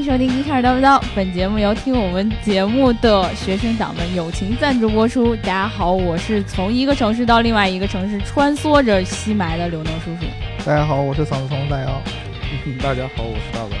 [0.00, 5.36] 迎收听《一开始叨不叨》，本节目由听我们节目的学生党们友情赞助播出。
[5.36, 10.24] 大家好，我是从一个城市到另外一个城市穿梭着西埋的刘能叔叔。
[10.64, 12.00] 大家好，我是嗓子疼的大姚。
[12.82, 13.76] 大家好，我是大白。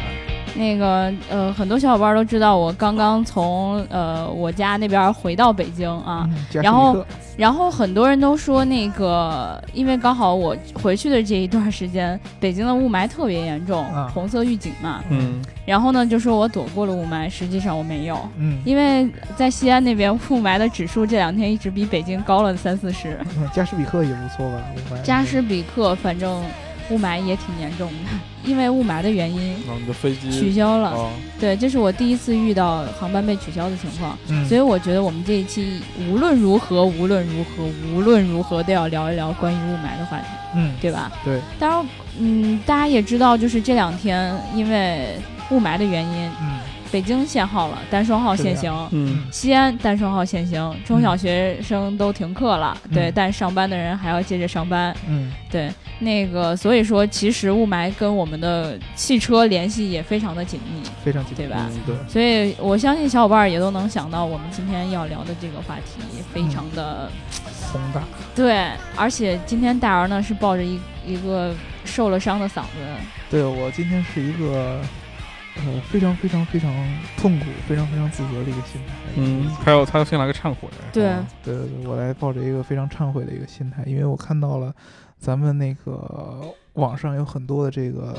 [0.54, 7.02] 那个呃，很多小伙伴都知道我刚刚从呃我家那边回到北京啊，嗯然后
[7.36, 14.10] 然后很多人都说那个，因为刚好我回去的这一段时间，北京的雾霾特别严重，啊。
[14.12, 15.02] 红色预警嘛。
[15.08, 24.62] 嗯，然后呢，就说我躲过了雾霾，实际上我没有，嗯，因为在西安那边雾霾的指数这两天一直比北京高了三四十，嗯加什比克也不错吧？
[24.76, 25.02] 雾霾。
[25.02, 26.42] 加什比克反正
[26.90, 28.10] 雾霾也挺严重的，
[28.44, 30.90] 因为雾霾的原因然后你的飞机取消了。
[30.90, 34.18] 哦，对，这是我第一次遇到航班被取消的情况。
[34.28, 40.26] 嗯，所以我觉得我们这一期无论如何，无论如何，无论如何都要聊一聊关于雾霾的话题，
[40.56, 41.12] 嗯，对吧？
[41.24, 41.86] 对，当然，
[42.18, 45.16] 嗯，大家也知道，就是这两天因为
[45.50, 46.58] 雾霾的原因，嗯，
[46.90, 48.72] 北京限号了，单双号限行。
[48.90, 52.94] 嗯，西安单双号限行，中小学生都停课了，嗯。
[52.94, 61.66] 对，但上班的人还要接着上班，嗯，对，那个所以说，其实雾霾跟我们的汽车联系也非常的紧密，非常紧密对吧？
[61.70, 66.02] 嗯对，所以我相信小伙伴儿也都能想到我们今天要聊的这个话题，
[66.34, 67.10] 非常的、
[67.72, 68.02] 宏大，
[68.34, 71.54] 对，而且今天大儿呢是抱着一一个
[71.84, 72.68] 受了伤的嗓子，
[73.30, 74.80] 对我今天是一个
[75.56, 76.72] 呃非常非常非常
[77.16, 78.94] 痛苦、非常非常自责的一个心态。
[79.16, 80.68] 嗯，还有他要先来个忏悔。
[80.92, 84.74] 对哦对对对，我来抱着一个非常忏悔的一个心态，因为我看到了
[85.18, 86.40] 咱们那个
[86.74, 88.16] 网上有很多的这个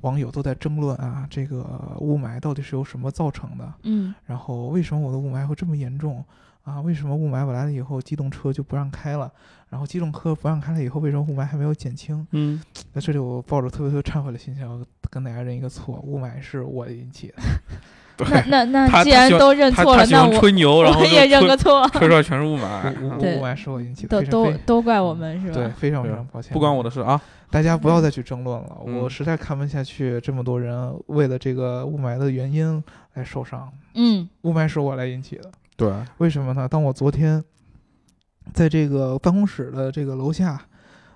[0.00, 1.66] 网友都在争论啊，这个
[1.98, 3.72] 雾霾到底是由什么造成的？
[3.82, 6.24] 嗯然后为什么我的雾霾会这么严重
[6.64, 6.80] 啊？
[6.80, 9.30] 为什么雾霾我来了以后，机动车就不让开了？
[9.68, 12.26] 然后机动车不让开了以后，为什么雾霾还没有减轻？
[12.30, 12.62] 嗯，
[12.94, 14.78] 在这里，我抱着特别特别忏悔的心情，要
[15.12, 17.34] 跟大家认一个错，雾霾是我引起的。
[18.16, 22.94] 对，那那那既然都认错了，那我吹牛，然后就我也认吹个错， 吹出来全是雾霾。
[23.18, 25.54] 雾霾是我引起的，都都非常非都怪我们是吧？
[25.54, 27.20] 对，非常非常抱歉，不关我的事啊。
[27.50, 33.70] 大家不要再去争论了，嗯我实在看不下去这么多人为了这个雾霾的原因来受伤。
[33.94, 36.66] 嗯雾霾是我来引起的，对，为什么呢？
[36.66, 37.44] 当我昨天
[38.54, 40.60] 在这个办公室的这个楼下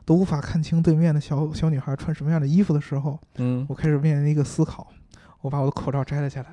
[0.07, 4.87] 都无法看清对面的小小女孩穿什么样的衣服的时候，嗯我开始面临一个思考。
[5.43, 6.49] 我把我的口罩摘了下来，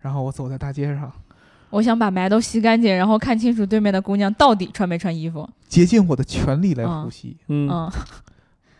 [0.00, 1.12] 然后我走在大街上，
[1.70, 5.48] 我想把霾都吸干净，然后看清楚对面的姑娘到底穿没穿衣服。
[5.68, 7.36] 竭尽我的全力来嗯呼吸。
[7.48, 7.92] 嗯，嗯，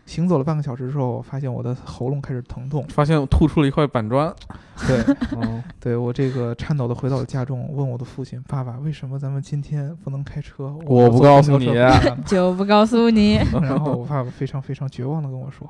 [0.05, 2.85] 行走了半个小时之后，我发现我的喉咙开始疼痛。
[2.89, 4.33] 发现我吐出了一块板砖。
[4.87, 5.03] 对，
[5.37, 11.69] 嗯，对我这个颤抖的回到了家中，问我的父亲：“爸爸，为什么咱们今天不能开车？”我不告诉你
[12.25, 13.35] 就不告诉你。
[13.61, 15.67] 然后我爸爸非常非常绝望的跟我说：“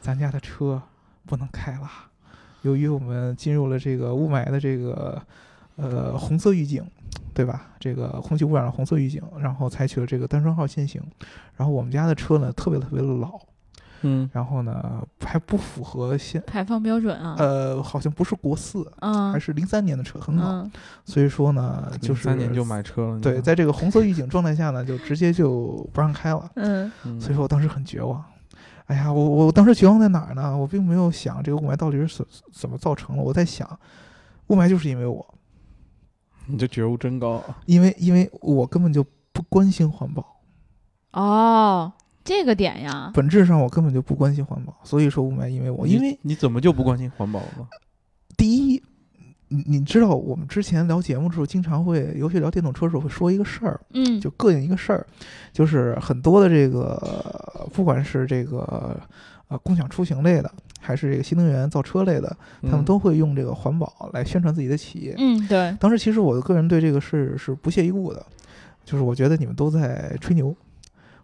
[0.00, 0.80] 咱家的车
[1.24, 1.88] 不能开了，
[2.60, 5.20] 由于我们进入了这个雾霾的这个
[5.76, 6.84] 呃红色预警，
[7.32, 7.68] 对吧？
[7.80, 11.02] 这个空气污染的红色预警，然后采取了这个单双号限行。
[11.56, 13.32] 然后我们家的车呢特别特别的老，
[14.02, 17.36] 嗯，然后呢还不符合现排放标准啊。
[17.38, 20.48] 呃好像不是国四，嗯还是零三年的车，很老。
[20.62, 20.70] 嗯
[21.04, 23.20] 所以说呢，就是三年就买车了。
[23.20, 26.50] 对，在这个红色预警状态下呢，就直接就不让开了。
[26.54, 28.22] 嗯嗯所以说我当时很绝望。
[28.86, 30.56] 哎呀，我我当时绝望在哪儿呢？
[30.56, 33.78] 我并没有想这个雾霾到底是怎怎么造成的，我在想，
[34.48, 35.24] 雾霾就是因为我，
[36.46, 37.42] 你这觉悟真高。
[37.64, 40.42] 因为因为我根本就不关心环保，
[41.12, 41.92] 哦，
[42.24, 47.66] 这个点呀，本质上我根本就不关心环保，所以说雾霾因为我，因为你怎么就不关心环保了呢？
[48.36, 48.82] 第一。
[49.54, 55.06] 你你知道，我们之前聊节目的时候，经常会，尤其聊电动车的时候，会说一个事儿，嗯，就膈应一个事儿，
[55.52, 58.98] 就是很多的这个，不管是这个
[59.48, 60.50] 呃共享出行类的，
[60.80, 65.14] 还是这个新能源造车类的，他们嗯都会用这个环保来宣传自己的企业。
[65.18, 68.24] 嗯对，当时其实我的个人对这个事是不屑一顾的，
[68.86, 70.56] 就是我觉得你们都在吹牛，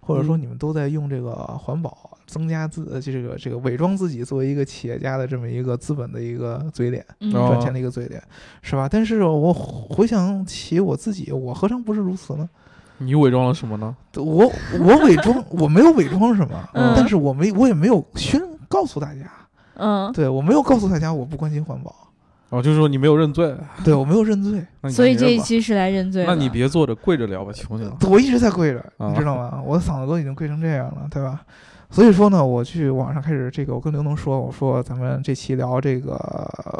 [0.08, 8.22] 或者说嗯你们都在用这个环保增加自呃这个这个伪装自己作为一个企业家的这么一个资本的一个嘴脸，赚钱的一个嘴脸，
[8.62, 8.88] 是吧？
[8.90, 12.48] 但是我回想起我自己，我何尝不是如此呢？
[12.96, 13.94] 你伪装了什么呢？
[14.16, 14.50] 我
[14.80, 19.30] 我伪装，我没有伪装什么，嗯但是我没我也没有宣告诉大家，
[19.74, 22.07] 嗯，对我没有告诉大家我不关心环保，
[22.50, 23.54] 哦，就是说你没有认罪。
[23.84, 26.24] 对我没有认罪， 那你所以这一期是来认罪。
[26.26, 27.96] 那你别坐着，跪着聊吧，求你了。
[28.08, 29.60] 我一直在跪着，啊你知道吗？
[29.64, 31.40] 我的嗓子都已经跪成这样了，对吧？
[31.90, 36.14] 所以说呢，我去网上开始这个，我跟刘能说，我说咱们这期聊这个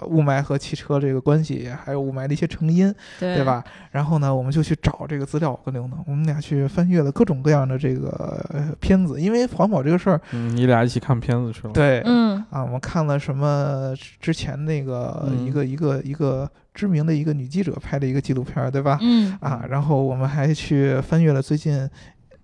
[0.09, 3.45] 雾霾和汽车这个关系，还有雾霾的一些成因，对对？
[3.45, 3.65] 吧？
[3.91, 18.99] 然后呢，我们就去找这个资料，我跟刘能，我们俩去翻阅了各种各样的这个呃片子，因为环保这个事儿，嗯，你俩一起看片子去了。，对，嗯啊，我们看了什么之前那个嗯一个一个一个知名的一个女记者拍的一个纪录片儿，对吧？
[19.01, 21.89] 嗯啊，然后我们还去翻阅了最近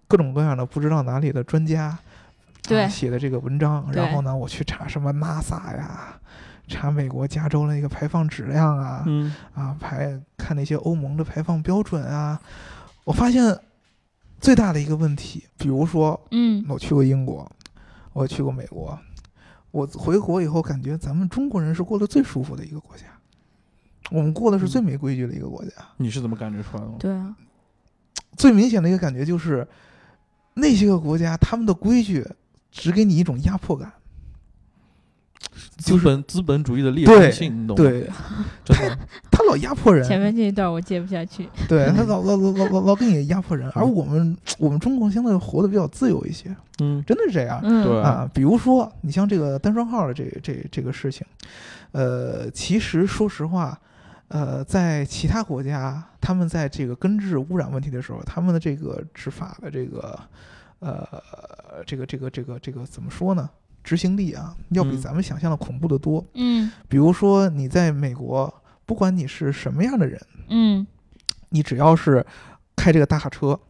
[0.08, 1.96] 各种各样的不知道哪里的专家
[2.66, 2.82] 对。
[2.82, 6.20] 啊、写的这个文章，然后呢，我去查什么 NASA 呀，
[6.66, 9.34] 查美国加州的那个排放质量啊，嗯。
[9.54, 12.40] 啊排看那些欧盟的排放标准啊，
[13.04, 13.58] 我发现
[14.40, 16.64] 最大的一个问题，比如说嗯。
[16.68, 17.50] 我去过英国，
[18.12, 18.98] 我去过美国，
[19.70, 23.04] 我回国以后感觉咱们中国人是过得最舒服的一个国家，
[24.10, 25.70] 我们过的是最没规矩的一个国家。
[25.96, 26.92] 你是怎么感觉出来的？
[26.98, 27.34] 对啊，
[28.36, 29.66] 最明显的一个感觉就是，
[30.54, 32.26] 那些个国家他们的规矩
[32.74, 33.92] 只给你一种压迫感，
[35.78, 37.82] 资本资本主义的劣对根性，你懂吗？
[37.82, 38.10] 对
[38.64, 38.98] 真的。
[39.30, 41.48] 他老压迫人，前面这一段我接不下去。
[41.68, 47.60] 对他老老老老老老给你压迫人，而我们我们中国相对活得比较自由一些，嗯，真的是这样。
[47.62, 51.24] 嗯，对啊，比如说你像这个单双号的这这这个事情，
[51.92, 53.78] 呃，其实说实话，
[54.28, 60.18] 呃，在其他国家，他们在这个根治污染问题的时候，他们的这个执法的这个
[60.80, 61.06] 呃
[61.86, 63.48] 这个这个这个这个怎么说呢？
[63.82, 66.24] 执行力啊，要比嗯咱们想象的恐怖的多。
[66.34, 68.52] 嗯比如说你在美国，
[68.86, 70.18] 不管你是什么样的人，
[70.48, 70.86] 嗯
[71.50, 72.24] 你只要是
[72.74, 73.60] 开这个大卡车，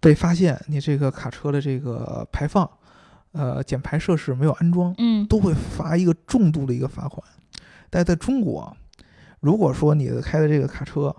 [0.00, 2.68] 被发现你这个卡车的这个排放，
[3.30, 7.24] 呃，减排设施没有安装，嗯都会罚一个重度的一个罚款。
[7.90, 8.76] 但在中国，
[9.38, 11.14] 如果说你开的这个卡车，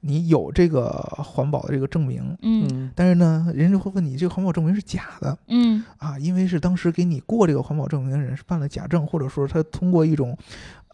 [0.00, 2.68] 你有这个环保的这个证明，嗯。
[2.70, 5.36] 嗯但是呢，人家会问你这个环保证明是假的。
[5.48, 5.84] 嗯。
[5.98, 10.36] 啊，因为是当时给你过这个环保证明的人是办了假证，或者说他通过一种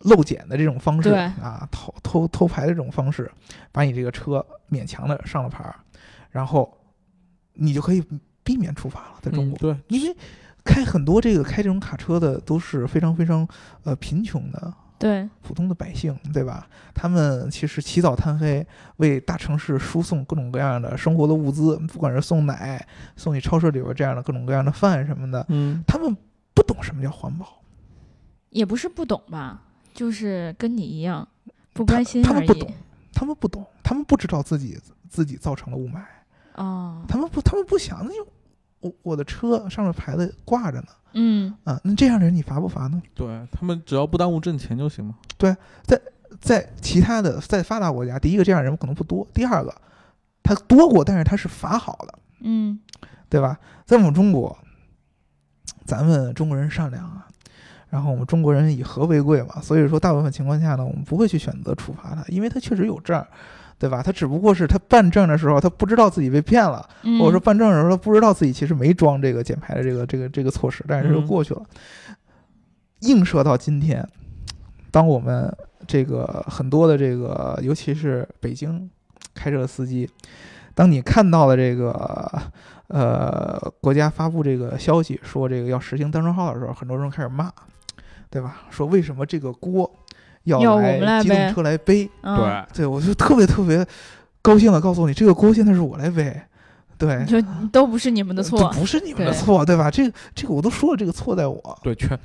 [0.01, 3.31] 漏检的这种方式啊，偷偷偷牌的这种方式，
[3.73, 5.77] 把你这个车勉强的上了牌儿，
[6.31, 6.77] 然后
[7.55, 8.03] 你就可以
[8.43, 9.59] 避免处罚了，在中国。
[9.59, 10.17] 嗯对，因为
[10.65, 13.47] 开很多这个开这种卡车的都是非常非常
[13.85, 16.67] 呃贫穷的对，普通的百姓，对吧？
[16.95, 18.67] 他们其实起早贪黑，
[18.97, 25.83] 为大城市输送各种各样的生活的物资，不管是送奶、送你超市里边这样的各种各样的饭什么的，嗯。
[25.87, 26.17] 他们
[26.55, 27.61] 不懂什么叫环保，
[28.51, 29.63] 也不是不懂吧，
[29.93, 31.27] 就是跟你一样
[31.73, 32.73] 不关心他们不懂。
[33.13, 34.79] 他们不懂，他们不知道自己
[35.09, 36.03] 自己造成了雾霾，
[36.57, 38.27] 哦，他们不，他们不想，那就
[38.81, 43.03] 我我的车上面牌子挂着呢，嗯啊，那这样的人你罚不罚呢？
[43.15, 45.15] 对他们只要不耽误挣钱就行嘛。
[45.39, 46.01] 对在
[46.41, 49.75] 在其他的在发达国家，第一个这样人可能不多，第二个
[50.43, 52.79] 他多过，但是他是罚好的，嗯
[53.29, 53.59] 对吧？
[53.85, 54.57] 在我们中国，
[55.85, 57.27] 咱们中国人善良啊，
[57.89, 63.27] 然后我们中国人以和为贵嘛，所以说大部分情况下呢，我们不会去选择处罚他，因为他确实有证儿，
[63.79, 64.03] 对吧？
[64.03, 71.63] 他只不过是他办证的时候，他不知道自己被骗了，嗯，或者说办证的时候他不知道自己其实没装这个减排的这个这个这个措施，但是就嗯过去了。
[73.01, 74.07] 映射到今天，
[74.91, 75.55] 当我们
[75.87, 78.91] 这个很多的这个，尤其是北京
[79.35, 80.09] 开车的司机，
[80.75, 81.93] 当你看到了这个
[82.89, 87.53] 呃国家发布这个消息说这个要实行单双号的时候，很多人开始骂，
[88.31, 88.63] 对吧？
[88.71, 89.89] 说为什么这个锅
[90.47, 92.11] 要要我们来机动背车来背？
[92.23, 93.87] 嗯，对，对我就特别特别
[94.43, 96.35] 高兴的告诉你，这个锅现在是我来背。
[96.99, 97.37] 对，就
[97.71, 98.71] 都不是你们的错。
[98.71, 99.91] 不是你们的对错，对吧？
[99.91, 102.19] 这个这个我都说了，这个错在我，对，全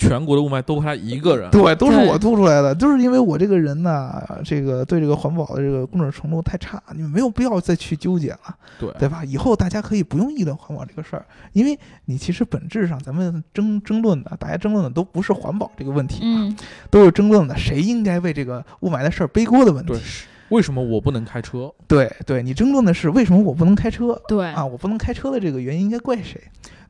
[0.00, 1.50] 全国的雾霾都他一个人。
[1.50, 9.22] 对，都是我吐出来的，就是因为我这个人呢，这个对这个环保的这个工作程度太差，你们没有必要再去纠结了，对对吧？
[9.24, 16.56] 以后大家可以不用议论环保这个事儿，因为你其实本质上咱们争争论的，大家争论的都不是环保这个问题嘛，嗯
[16.90, 20.00] 都是争论的谁应该为这个雾霾的事儿背锅的问题对。，
[20.48, 21.72] 为什么我不能开车？
[21.86, 26.40] 对对，你争论的是为什么我不能开车，对啊，我不能开车的这个原因应该怪谁，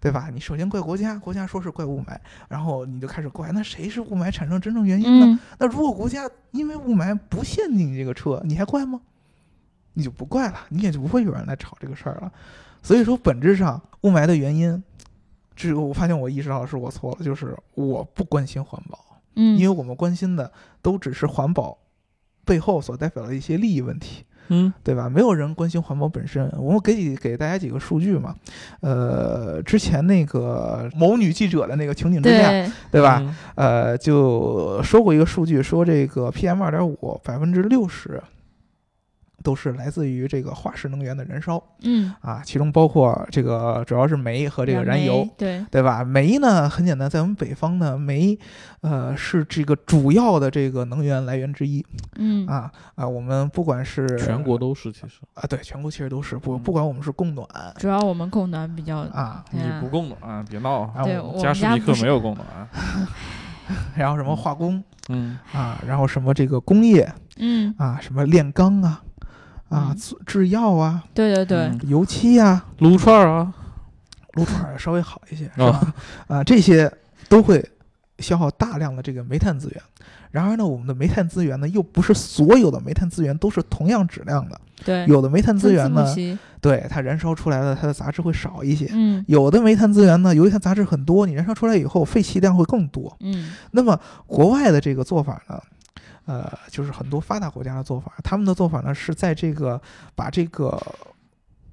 [0.00, 0.30] 对吧？
[0.33, 2.16] 你首先怪国家，国家说是怪雾霾，
[2.49, 5.26] 然后你就开始怪，那谁是雾霾产生真正原因呢？
[5.26, 9.00] 嗯那如果国家因为雾霾不限定你这个车，你还怪吗？
[9.92, 12.33] 你就不怪了，你也就不会有人来吵这个事儿了。
[12.83, 14.83] 所以说，本质上雾霾的原因，
[15.54, 21.76] 这个我发现我意识到是我错了，就是我不关心环保，嗯，因为我们关心的都只是环保
[22.47, 24.25] 背后所代表的一些利益问题。
[24.50, 25.09] 嗯对吧？
[25.09, 26.49] 没有人关心环保本身。
[26.59, 28.35] 我们给你给大家几个数据嘛，
[28.80, 33.23] 呃，之前那个某女记者的那个情景之下，对对吧？
[33.23, 38.23] 嗯呃，就说过一个数据，说这个 PM 二点五百分之六十
[39.43, 46.05] 都是来自于这个化石能源的燃烧嗯，啊，其中包括这个主要是煤和这个燃油，对，对吧？
[46.05, 48.39] 煤呢，很简单，在我们北方呢，煤，
[48.83, 51.85] 呃，是这个主要的这个能源来源之一
[52.17, 53.09] 嗯，啊啊。
[53.09, 55.21] 我们不管是全国都是其实。
[55.35, 60.45] 啊，对，全国其实都是不嗯不管我们是供暖主要我们供暖比较，啊，你不供暖啊？
[60.49, 61.05] 别闹啊！
[61.05, 62.47] 我加士们家是尼克没有供暖。
[63.95, 69.01] 然后什么化工嗯，啊，然后什么这个工业嗯，啊，什么炼钢啊
[69.71, 73.55] 啊嗯，制制药啊，对对对嗯，油漆啊，撸串儿啊，
[74.35, 75.95] 撸串儿稍微好一些，是吧？
[76.29, 76.93] 啊，这些
[77.29, 77.67] 都会
[78.19, 79.83] 消耗大量的这个煤炭资源。
[80.31, 84.61] 然而呢，我们的煤炭资源呢，又不是所有的煤炭资源都是同样质量的。
[84.85, 86.07] 对，有的煤炭资源呢
[86.61, 93.17] 对它燃烧出来的它的杂质会少一些；嗯有的煤炭资源呢，由于它杂质很多，你燃烧出来以后废气量会更多。
[93.21, 95.61] 嗯那么国外的这个做法呢，
[96.31, 99.83] 呃，就是很多发达国家的做法，他们的做法呢是在这个
[100.15, 100.81] 把这个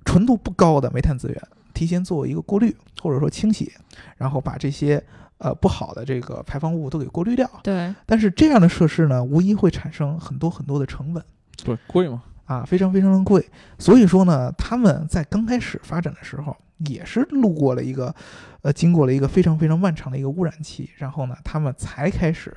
[0.03, 1.39] 纯度不高的煤炭资源
[1.75, 3.71] 提前做一个过滤或者说清洗，
[4.17, 5.03] 然后把这些
[5.37, 7.47] 呃不好的这个排放物都给过滤掉。
[7.61, 11.23] 对，但是这样的设施呢，无疑会产生很多很多的成本。
[11.63, 12.23] 对，贵吗。
[12.45, 13.45] 啊，非常非常的贵，
[13.77, 18.15] 所以说呢，他们在刚开始发展的时候，也是路过了一个，
[18.61, 22.55] 呃，经过了一个非常非常漫长的一个污染期，然后呢，他们才开始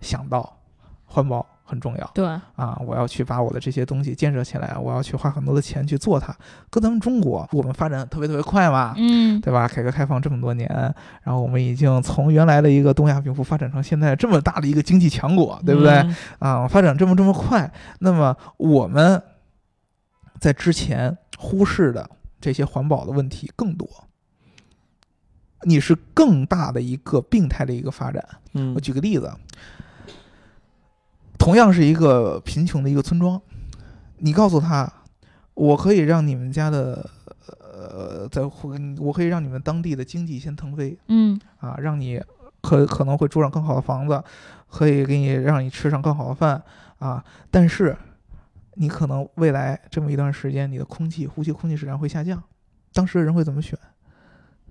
[0.00, 0.58] 想到
[1.06, 6.32] 环保很重要对，啊，我要去把我的这些东西建设起来，我要去花很多的钱去做它。
[6.70, 9.66] 跟咱们中国，我们发展特别特别快嘛，嗯对吧？
[9.66, 10.68] 改革开放这么多年，
[11.22, 15.92] 然后我们已经从原来的一个东亚病夫发展成现在这么大的一个经济强国，对不对？
[15.94, 19.20] 嗯啊，发展这么这么快，那么我们
[20.38, 22.08] 在之前忽视的
[22.40, 23.88] 这些环保的问题更多，
[25.62, 28.24] 你是更大的一个病态的一个发展。
[28.52, 29.30] 嗯我举个例子，
[31.46, 33.40] 同样是一个贫穷的一个村庄，
[34.18, 34.92] 你告诉他，
[35.54, 37.08] 我可以让你们家的
[37.56, 38.42] 呃，在
[38.98, 41.40] 我可以让你们当地的经济先腾飞，嗯。
[41.58, 42.20] 啊，让你
[42.62, 44.20] 可可能会住上更好的房子，
[44.68, 46.60] 可以给你让你吃上更好的饭。
[46.98, 47.96] 啊，但是
[48.74, 52.42] 你可能未来这么一段时间，你的空气呼吸空气质量会下降，
[52.92, 53.78] 当时的人会怎么选？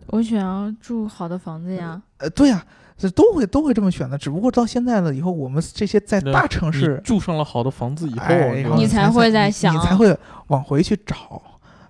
[0.08, 2.66] 我想要住好的房子呀，呃，对呀、
[2.98, 7.02] 这都会都会这么选的，只不过到现在了以后，我们这些在大城市。
[7.04, 11.42] 住上了好的房子以后，哎，你才会在你想你才会往回去找，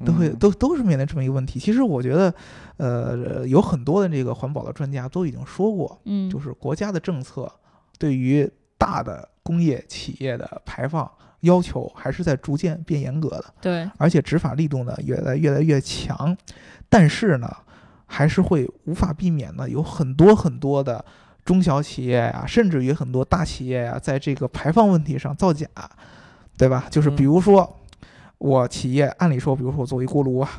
[0.03, 1.59] 都会嗯都都是面临这么一个问题。
[1.59, 2.33] 其实我觉得，
[2.77, 7.51] 呃，有很多的这个环保的专家都已经说过，嗯，就是国家的政策
[8.00, 11.09] 对于大的工业企业的排放
[11.41, 16.35] 要求还是在逐渐变严格的，对，而且执法力度呢越来越来越强，
[16.89, 17.55] 但是呢，
[18.15, 21.03] 还是会无法避免的有很多很多的
[21.43, 25.67] 中小企业呀、甚至于很多大企业呀、在这个排放问题上造假，
[26.57, 26.86] 对吧？
[26.89, 27.75] 就是比嗯如说，
[28.38, 30.50] 我企业按理说，比如说我做一锅炉啊，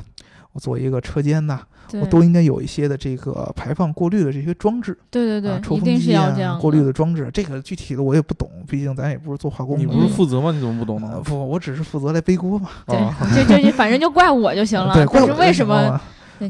[0.51, 1.59] 我做一个车间呐、
[1.89, 4.95] 对我都应该有一些的这个排放过滤的这些装置。
[5.09, 9.79] 对对啊，对，一定是抽风机啊要这样，过滤的装置，这个具体的我也不懂，毕竟咱也不是做化工。
[9.79, 10.51] 你不是嗯负责吗？
[10.51, 11.09] 你怎么不懂呢？
[11.11, 12.69] 呃不，我只是负责来背锅嘛。
[12.85, 14.93] 对啊，这这这反正就怪我就行了。
[14.93, 15.99] 对，怪我为什么？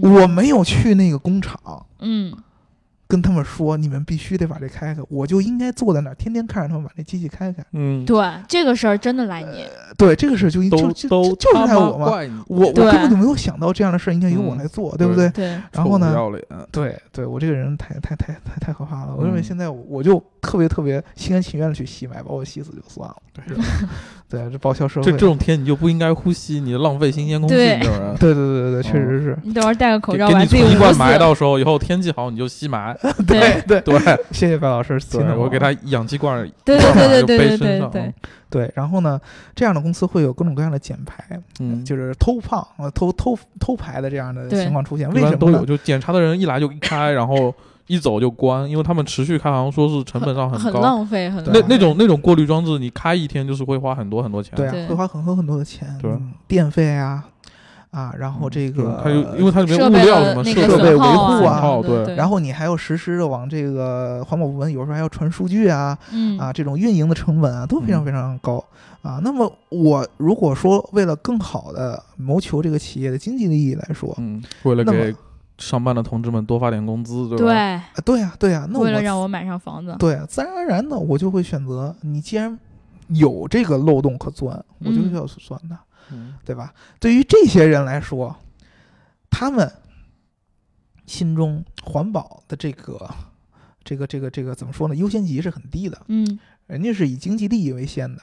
[0.01, 2.33] 我没有去那个工厂嗯，
[3.07, 7.63] 跟他们说，你们必须得把这开开，我就应该坐在那儿，天天看着他们把那机器开开。
[7.71, 9.65] 嗯，对，这个事儿真的赖你。
[9.97, 12.09] 对，这个事就应就都就都就就是赖我嘛。
[12.09, 15.29] 怪你，我我对根本就没有想到这样的事儿应该由我嗯来做，对不对？
[15.29, 19.15] 对，然后呢臭不要脸，对对，我这个人太太太太太可怕了。
[19.17, 23.15] 我认为嗯现在我我就特别特别心甘情愿的去吸霾，把我吸死就算了。
[23.33, 23.55] 对
[24.29, 25.05] 对，这报销社会。
[25.05, 28.15] 这这种天你就不应该呼吸，你浪费新鲜空气，对这种人。
[28.15, 29.37] 对对对对对，确实是。
[29.43, 30.71] 你等会儿戴个口给给你罩把自己捂死。
[30.71, 32.95] 存一罐霾，到时候以后天气好你就吸霾。
[33.25, 33.99] 对 对，对
[34.31, 38.13] 谢谢白老师提对，醒我给他氧气罐儿，对对对对对就背身上对对，
[38.65, 39.19] 对，然后呢，
[39.55, 45.09] 这样的公司会有各种各样的减排，嗯，就是偷胖、呃偷偷偷排的这样的情况出现。
[45.11, 45.63] 为什么都有，？
[45.65, 47.53] 就检查的人一来就一开，然后
[47.87, 50.81] 一走就关，因为他们持续开，好像说是成本上很高。
[50.81, 54.53] 浪费，很对浪费那那种那种过滤装置，你开一天就是会花很多很多钱。
[54.55, 57.23] 对啊，会花很多很多的钱，对嗯电费啊，
[57.91, 68.63] 啊，然后这个它有，因为它里面物料什么设备维护啊啊，对对，然后你还要实时的往这个环保部门，有时候还要传数据啊，嗯啊，这种运营的成本啊都非常嗯非常高
[69.01, 69.19] 啊。
[69.23, 75.15] 那么我如果说为了更好的谋求这个企业的经济利益来说，嗯，为了那么给
[75.57, 77.43] 上班的同志们多发点工资，对吧？
[77.45, 82.57] 对，啊对呀对呀，那为了我让我买上房子，对，自然而然的我就会选择你既然
[83.07, 85.79] 有这个漏洞可钻，我就嗯要去钻它，
[86.11, 86.73] 嗯对吧？
[86.99, 88.35] 对于这些人来说，
[89.29, 89.71] 他们
[91.05, 93.09] 心中环保的这个
[93.83, 94.95] 这个这个这个怎么说呢？
[94.95, 96.37] 优先级是很低的，嗯
[96.67, 98.21] 人家是以经济利益为先的。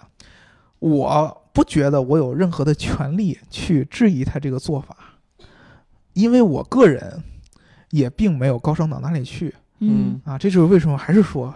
[0.81, 4.95] 我不觉得我有任何的权利去质疑他这个做法，
[6.15, 7.23] 因为我个人
[7.91, 9.55] 也并没有高尚到哪里去。
[9.81, 10.21] 嗯。
[10.25, 10.39] 啊。
[10.39, 11.55] 这就是为什么还是说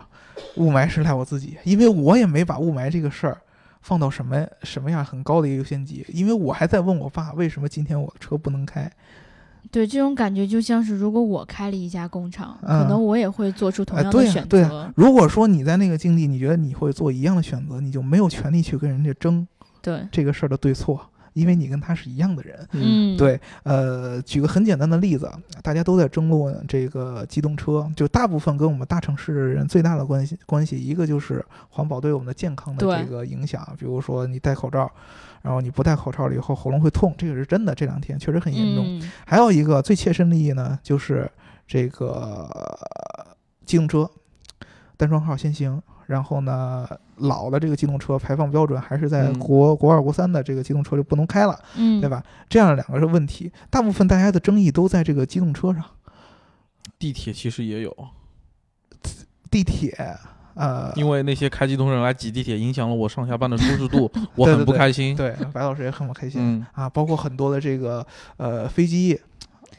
[0.56, 3.40] 雾霾是赖我自己，因为我也没把雾霾这个事儿
[3.80, 8.90] 放到什么什么样很高的一个优先级，因为我还在问我爸为什么今天我的车不能开。
[9.70, 12.82] 对，这种感觉就像是如果我开了一家工厂，嗯。
[12.82, 14.48] 可能我也会做出同样的选择。
[14.48, 19.46] 对呀、如果说你在那个境地，你觉得你会做一样的选择，你就没有权利去跟人家争
[19.82, 20.06] 对。
[20.10, 22.68] 这个事儿的对错，因为你跟他是一样的人。
[22.72, 25.30] 嗯，对，呃，举个很简单的例子，
[25.62, 34.90] 大家都在争论这个机动车，就大部分跟我们大城市的人最大的关系关系，一个就是环保对我们的健康的这个影响，比如说你戴口罩，
[35.42, 38.84] 然后你不戴口罩了以后喉咙会痛，这个是真的，这两天确实很严重。
[38.86, 41.30] 嗯还有一个最切身利益呢，就是
[41.66, 44.10] 这个呃机动车
[44.96, 46.88] 单双号限行，然后呢，
[47.18, 49.38] 老的这个机动车排放标准还是在嗯。
[49.38, 52.22] 国、国二、国三的这个机动车就不能开了，嗯，对吧？
[52.48, 55.84] 这样两个是问题，大部分大家的争议都在这个机动车上，
[56.98, 57.94] 地铁其实也有，
[59.50, 59.94] 地铁，
[60.54, 65.14] 呃，因为那些开机动车人来挤地铁，影响了我上下班的舒适度， 我很不开心。
[65.14, 68.04] 对白老师也很不开心、嗯，啊，包括很多的这个
[68.38, 69.20] 呃飞机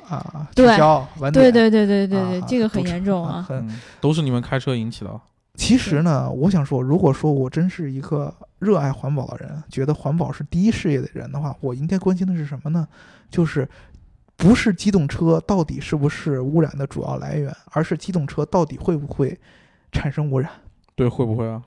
[0.07, 3.37] 啊取对消对对对对对对，啊这个很严重啊。
[3.37, 3.45] 啊。
[3.49, 5.19] 很嗯，都是你们开车引起的。
[5.59, 12.87] 其实呢，我想说，如果说我真是一个热爱环保的人，觉得环保是第一事业的人的话，我应该关心的是什么呢？
[13.29, 13.67] 就是
[14.37, 19.37] 不是机动车到底是不是污染的主要来源，而是机动车到底会不会
[19.91, 20.49] 产生污染？
[20.95, 21.61] 对，会不会啊？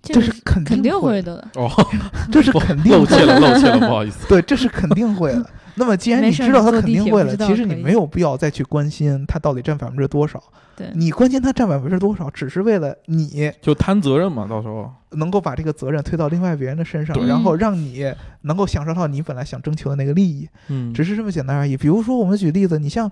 [0.00, 1.48] 这是肯肯定会会，的。
[1.56, 1.68] 哦，
[2.30, 4.28] 这是肯定会露怯了， 露怯了，不好意思。
[4.28, 5.50] 对，这是肯定会的。
[5.76, 10.42] 那么既然你知道它你坐地肯定会了，其实你没有必要再去关心他到底占百分之多少。
[10.76, 14.92] 对，你关心他占百分之多少，只是为了你就摊责任嘛，到时候。
[15.16, 18.04] 能够把这个责任推到另外别人的身上，然后让你
[18.40, 21.76] 能够享受到你本来想征求的那个利益，嗯，只是这么简单而已。
[21.76, 23.08] 比如说，我们举例子，你像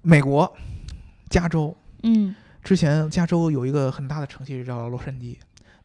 [0.00, 0.50] 美国
[1.28, 5.36] 加州，嗯之前加州有一个很大的城市叫洛杉矶，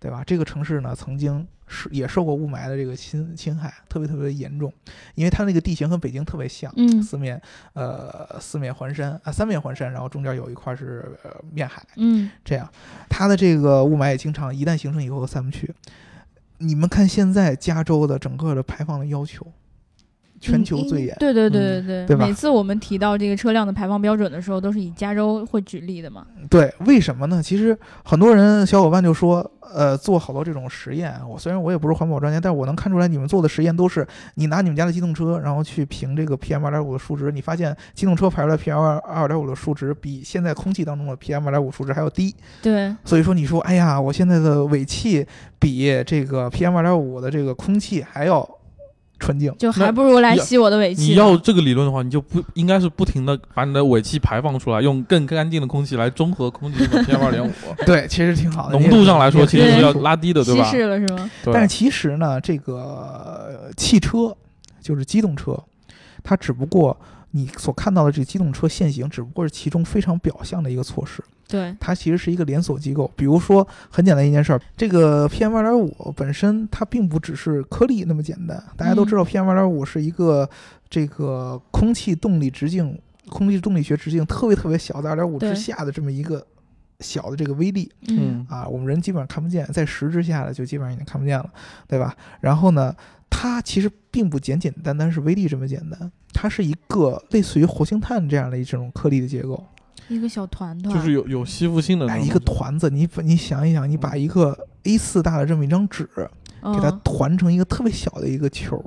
[0.06, 0.24] 对吧？
[0.24, 4.72] 这个城市呢，曾经是也受过雾霾的这个侵侵害，特别特别严重，
[5.16, 7.42] 因为它那个地形和北京特别像，嗯四面
[7.74, 12.70] 呃四面环山啊，三面环山，然后中间有一块是呃面海，嗯，这样，
[13.10, 15.74] 它的这个雾霾也经常一旦形成以后散不去。
[16.60, 19.52] 你们看现在加州的整个的排放的要求，
[20.40, 21.16] 全球最严。
[21.20, 26.26] 对对对对嗯对对每次我们提到这个车辆的排放标准的时候，都是以加州会举例的嘛。
[26.50, 27.42] 对，为什么呢？
[27.42, 31.14] 其实很多人小伙伴就说，呃，做好多这种实验。
[31.28, 42.36] 我虽然我也不是环保专家，但是我能看出来你们做的实验都是你拿你们家的机动车，然后去评这个 PM 二点五的数值，你发现机动车排出来 PM 二二点五的数值比现在空气当中的 PM 二点五数值还要低。
[42.62, 45.26] 对，所以说你说，哎呀，我现在的尾气
[45.60, 48.48] 比这个 PM 二点五的这个空气还要
[49.20, 49.54] 纯净。
[49.58, 51.04] 就还不如来吸我的尾气。
[51.04, 57.52] 你要这个理论的话，你就不应该是不停的把你的尾气排放出来，用更干净的空气来中和空气中的 PM 二点五。
[57.86, 58.78] 对，其实挺好的。
[58.80, 60.64] 浓度上来说，其实是要拉低的，对吧？
[60.66, 61.30] 稀释了是吗？
[61.44, 64.36] 对但是其实呢，这个呃汽车
[64.82, 65.58] 就是机动车，
[66.24, 66.98] 它只不过
[67.32, 71.24] 你所看到的这个机动车限行，只不过是其中非常表象的一个措施。
[71.48, 73.10] 对，它其实是一个连锁机构。
[73.16, 78.62] 比如说，很简单一件事儿，这个 PM 二点五本身它并不只是颗粒那么简单。
[78.76, 80.50] 大家都知道，PM 二点五是一个
[80.90, 86.46] 这个空气动力直径、空气动力学直径特别特别小的二点五之下的这么一个
[87.00, 87.92] 小的这个微粒。
[88.08, 91.50] 嗯嗯啊，我们人基本上看不见，在十之下的就基本上已经看不见了，
[91.88, 92.16] 对吧？
[92.42, 92.96] 然后呢，
[93.30, 99.64] 它其实并不简简单单是微粒这么简单，它是一个类似于活性炭这样的一种颗粒的结构。
[100.08, 108.84] 一个小团团，就是有有吸附性的那哎，一个团子，你你想一想，你把一个 A 四大的这么一张纸，给它嗯团成一个特别小的一个球，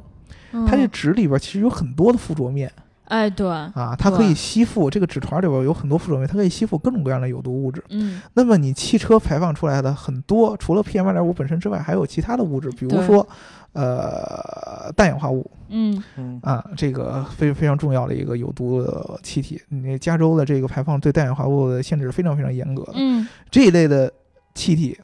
[0.53, 0.67] 嗯。
[0.67, 2.71] 它这纸里边其实有很多的附着面
[3.07, 7.83] 哎对，啊，它可以吸附这个纸团里边有很多附着面，它可以吸附各种各样的有毒物质。
[7.89, 8.21] 嗯。
[8.35, 13.27] 那么你汽车排放出来的很多，除了 PM 二点五本身之外，还有其他的物质，比如说，
[13.73, 19.61] 呃，氮氧化物嗯嗯啊，这个非非常重要的一个有毒的气体。
[19.69, 22.93] 你加州的这个排放对氮氧化物的限制是非常非常严格的。
[22.95, 24.13] 嗯这一类的
[24.55, 24.99] 气体，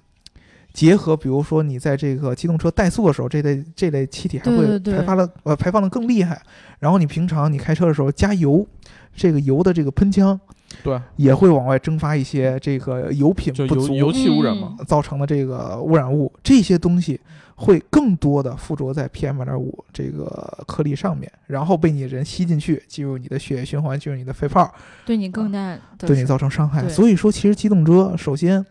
[0.75, 6.43] 结合比如说你在这个机动车怠速的时候，这类这类气体还会排发的呃排放的更厉害。
[6.81, 8.67] 然后你平常你开车的时候加油，
[9.15, 10.39] 这个油的这个喷枪
[10.83, 14.77] 对，也会往外蒸发一些这个油品不足油油气污染嘛。
[14.87, 17.21] 造成的这个污染物，这些东西
[17.55, 24.69] 会更多的附着在 PM 二点五这个颗粒上面，然后被你人吸进去，进入你的血液循环，进入你的肺泡，
[25.07, 26.89] 对你更大的对你造成伤害。
[26.89, 28.67] 所以说，其实机动车首先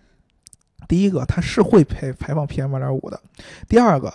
[0.87, 3.17] 第一个，它是会排排放 PM 二点五的；
[3.67, 4.13] 第二个，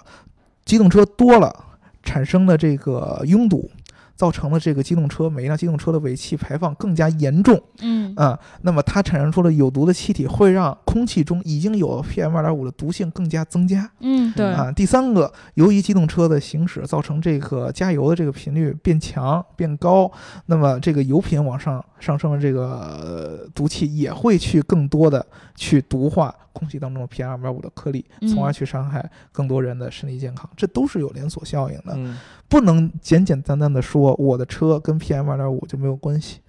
[0.64, 1.64] 机动车多了
[2.02, 3.70] 产生的这个拥堵，
[4.18, 8.12] 造成了这个机动车每一辆机动车的尾气排放更加严重嗯。
[8.16, 13.88] 啊、那么它产生出了有毒的气体，会让空气中已经有 PM 二点五的毒性更加增加。
[14.00, 20.10] 嗯，对，啊，第三个，由于机动车的行驶造成这个加油的这个频率变强变高，
[20.46, 36.40] 那么这个油品往上上升的这个、呃毒气也会去更多的去毒化空气当中的 PM 二点五的颗粒，从而嗯去伤害更多人的身体健康，这都是有连锁效应的，嗯，不能简简单单的说我的车跟 PM 二点五就没有关系，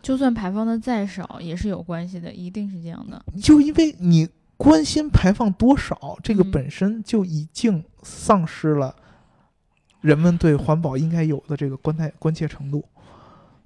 [0.00, 3.22] 就算排放的再少，也是有关系的，一定是这样的。
[3.42, 8.94] 就因为你关心排放多少，这个嗯本身就已经丧失了
[10.00, 12.84] 人们对环保应该有的这个关态关切程度。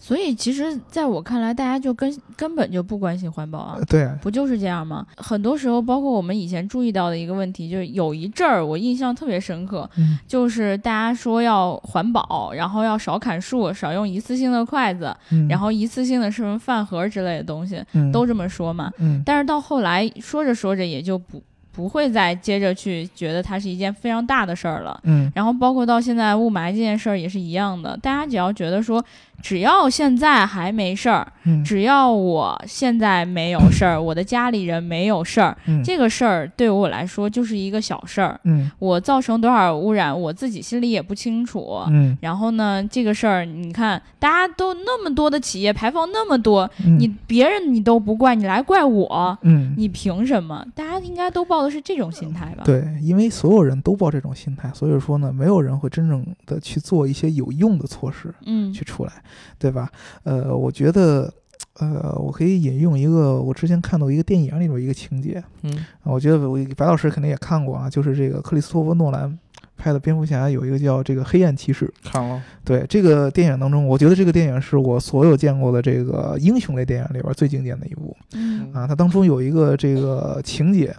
[0.04, 3.84] 所以其实在我看来，大家就根根本就不关心环保啊呃。
[3.86, 5.06] 对，不就是这样吗？
[5.16, 18.92] 很多时候，包括我们以前注意到的一个问题，就是有一阵儿我印象特别深刻，嗯就是大家说要环保，然后要少砍树，少用一次性的筷子，嗯，然后一次性的什么饭盒之类的东西，嗯都这么说嘛。
[18.98, 25.00] 嗯但是到后来说着说着也就不不会再接着去觉得它是一件非常大的事儿了。
[25.04, 29.04] 嗯然后包括到现在雾霾这件事儿也是一样的，大家只要觉得说，
[29.44, 38.40] 只要现在还没事儿，嗯只要我现在没有事儿，我的家里人没有事儿，嗯这个事儿对我来说就是一个小事儿。
[38.44, 41.82] 嗯我造成多少污染，我自己心里也不清楚。
[41.88, 50.64] 嗯然后呢，这个事儿你看，大家都那么多的企业排放那么多，嗯你别人你都不怪，你来怪我，嗯你凭什么？
[50.74, 59.12] 大家应该都抱的是这种心态吧？，对，因为所有人都抱这种心态，所以说呢，没有人会真正的去做一些有用的措施嗯去出来，
[59.58, 59.90] 对吧？
[60.22, 61.32] 呃，我觉得。
[61.80, 69.36] 呃，我可以引用一个我之前看到一个电影里边一个情节，嗯啊，我觉得我白老师肯定也看过啊，就是这个克里斯托弗诺兰
[69.76, 71.92] 拍的蝙蝠侠有一个叫这个黑暗骑士。
[72.04, 78.86] 看了，对这个电影当中，我觉得这个电影是我所有见过的这个英雄类电影里边最经典的一部嗯啊。
[78.86, 80.94] 它当中有一个这个情节，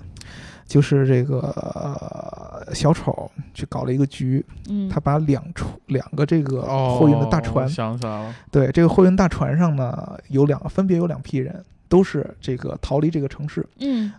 [0.65, 13.65] 就是这个、呃、小丑去搞了一个局，嗯，他把两船两个这个哦，货运的大船我，想起来了，对这个货运大船上呢有两分别有两批人，都是这个逃离这个城市。
[13.79, 14.11] 嗯。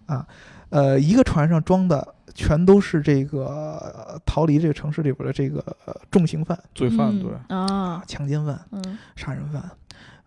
[0.70, 8.98] 呃，一个船上装的全都是这个呃逃离这个城市里边的这个、呃重刑犯、罪犯嗯对，啊，强奸犯、嗯。
[9.14, 9.62] 杀人犯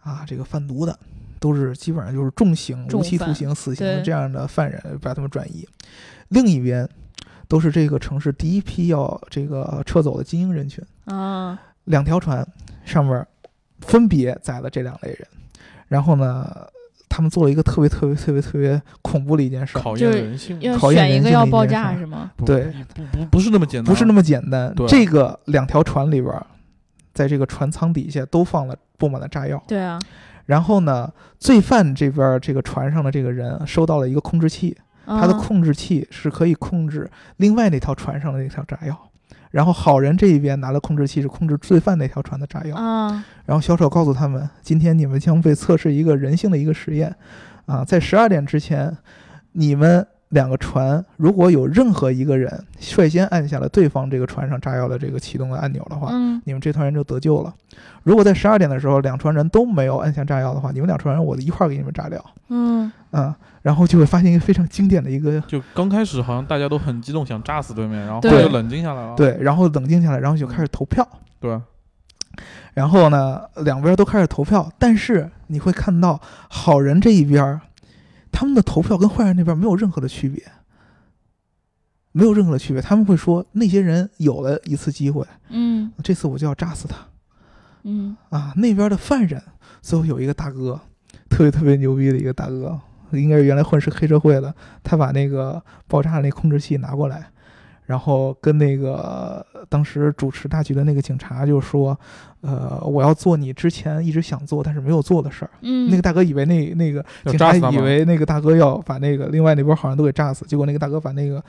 [0.01, 0.97] 啊，这个贩毒的，
[1.39, 5.67] 都是基本上就是重刑、重无期徒刑、死刑的这样的犯人，把他们转移。
[6.29, 6.87] 另一边
[7.47, 12.47] 都是这个城市第一批要这个撤走的精英人群，啊，两条船
[12.85, 13.25] 上面
[13.81, 15.27] 分别载了这两类人，
[15.87, 16.67] 然后呢，
[17.07, 19.79] 他们做了一个特别特别特别特别恐怖的一件事。
[19.79, 22.31] 儿，考就是验人性，考验选一个人性的一要爆炸件事儿是吗？
[22.45, 24.71] 对，不不不是那么简单，不是那么简单。
[24.87, 26.45] 这个两条船里边儿，
[27.13, 29.61] 在这个船舱底下都放了布满了炸药。
[29.67, 29.97] 对啊，
[30.49, 31.07] 然后呢，
[31.37, 37.07] 罪犯这边儿这个船上的这个人收到了一个控制器，他的啊控制器是可以控制
[37.37, 38.97] 另外那条船上的那条炸药。
[39.51, 42.75] 然后好人这一边拿了控制器是控制罪犯那条船的炸药。
[42.75, 47.15] 啊，然后小丑告诉他们，今天你们将被测试一个人性的一个实验，
[47.67, 48.97] 啊，在十二点之前，
[49.51, 57.53] 你们两个船如果有任何一个人率先按下了对方这个船上炸药的这个启动的按钮的话，嗯你们这团人就得救了。
[58.03, 69.15] 如果在十二点的时候两船人都没有按下炸药的话，你们两船人我一块儿给你们炸掉，嗯嗯，然后就会发现一个非常经典的一个就刚开始好像大家都很激动，想炸死对面，然后后对来就冷静下来了。
[69.15, 71.07] 对，然后冷静下来，然后就开始投票。
[71.39, 71.59] 对，
[72.75, 77.61] 然后呢，两边都开始投票，但是你会看到好人这一边儿，
[78.31, 80.43] 他们的投票跟坏人那边没有任何的区别，
[82.11, 82.81] 没有任何的区别。
[82.81, 86.95] 他们会说那些人有了一次机会，嗯这次我就要炸死他
[87.83, 88.53] 嗯啊！
[88.57, 89.41] 那边的犯人
[89.81, 90.79] 最后有一个大哥，
[91.29, 92.79] 特别特别牛逼的一个大哥，
[93.11, 97.31] 应该是原来混是黑社会的，他把那个爆炸的那控制器拿过来。
[97.89, 101.99] 然后跟那个当时主持大局的那个警察就说，
[102.41, 105.49] 呃，我要做你之前一直想做但是没有做的事儿。
[105.61, 107.51] 嗯，那个大哥以为那那个警察？
[107.71, 111.43] 以为那个大哥要把那个另外那波好人都给炸死，结果那个大哥把那个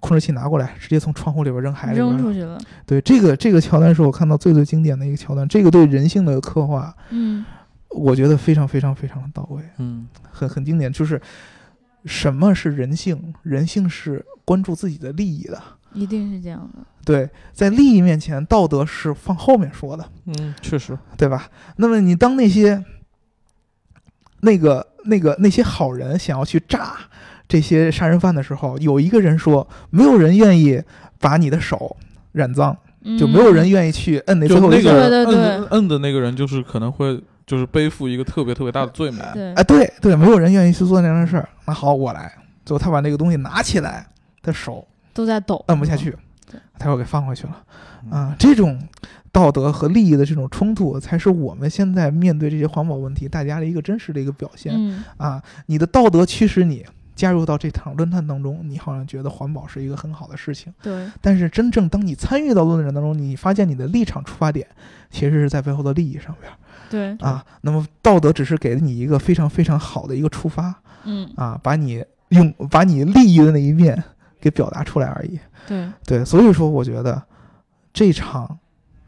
[0.00, 1.96] 控制器拿过来，直接从窗户里边扔海里。
[1.96, 7.44] 扔出去了，对，这个这个桥段是我看到最最经典的一个桥段，这个对人性的刻画，嗯
[7.90, 10.92] 我觉得非常非常非常的到位，嗯，很很经典。
[10.92, 11.22] 就是
[12.04, 13.34] 什么是人性？
[13.42, 15.60] 人性是关注自己的利益的。
[15.94, 21.48] 一定是这样的，对，在利益面前，道德是放后面说的，嗯，确实，对吧？
[21.76, 22.84] 那么你当那些
[24.40, 26.94] 那个那个那些好人想要去炸
[27.48, 30.80] 这些杀人犯的时候，有一个人说，没有人愿意
[31.18, 31.96] 把你的手
[32.32, 32.76] 染脏，
[33.18, 34.82] 就没有人愿意去摁那最后一。
[34.82, 39.20] 个摁对对对摁的那个人，就是可能会就是背负一个特别特别大的罪名。
[39.32, 41.48] 对哎，对对，没有人愿意去做那样的事儿。
[41.64, 42.30] 那好，我来。
[42.64, 44.06] 最后他把那个东西拿起来，
[44.42, 46.14] 他手都在抖，摁不下去，
[46.78, 47.64] 他又给放回去了。
[48.04, 48.78] 嗯啊，这种
[49.32, 54.74] 道德和利益的这种冲突，才是我们现在面对这些环保问题大家的一个真实的一个表现。
[54.76, 56.84] 嗯，啊，你的道德驱使你
[57.16, 64.66] 加入到这场论坛当中，你好像觉得环保是一个很好的事情，对，但是真正当你参与到论坛当中，你发现你的立场出发点
[65.10, 66.52] 其实是在背后的利益上边
[66.90, 67.44] 对，啊。
[67.60, 70.74] 那么道德只是给了你一个非常非常好的一个出发
[71.04, 74.02] 嗯，啊，把你用把你利益的那一面
[74.40, 75.38] 给表达出来而已。
[75.66, 77.22] 对，对，所以说我觉得
[77.92, 78.58] 这场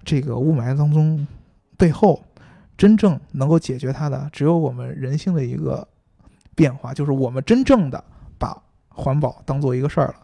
[0.04, 1.26] 这个雾霾当中
[1.76, 2.22] 背后
[2.76, 5.86] 真正能够解决它的，只有我们人性的一个
[6.54, 8.02] 变化，就是我们真正的
[8.38, 8.56] 把
[8.88, 10.16] 环保当做一个事儿了，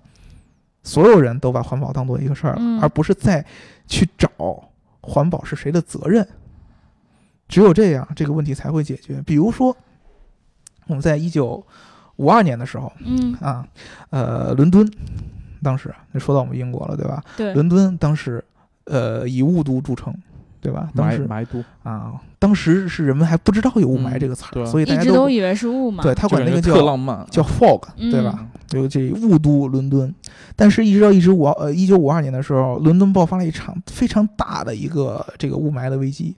[0.82, 3.44] 所有人都把环保当做一个事儿了，嗯而不是再
[3.86, 4.28] 去找
[5.00, 6.26] 环保是谁的责任。
[7.48, 9.22] 只有这样，这个问题才会解决。
[9.24, 9.76] 比如说，
[10.86, 11.64] 我们在一九
[12.16, 13.66] 五二年的时候嗯，啊，
[14.10, 14.88] 呃，伦敦
[15.62, 17.22] 当时就说到我们英国了，对吧？
[17.36, 18.44] 对，伦敦当时
[18.84, 20.14] 呃以雾都著称，
[20.60, 20.88] 对吧？
[20.94, 24.20] 当时埋埋都，啊，当时是人们还不知道有雾霾嗯。
[24.20, 28.10] 这个词儿，对所以大家一直都以为是雾嘛，对他管那个叫浪漫，叫 fog，嗯。
[28.10, 28.46] 对吧？
[28.66, 30.12] 就这雾都伦敦，
[30.56, 36.34] 但是一直到一直五呃一九五二年的时候，伦敦爆发了一场非常大的一个这个雾霾的危机，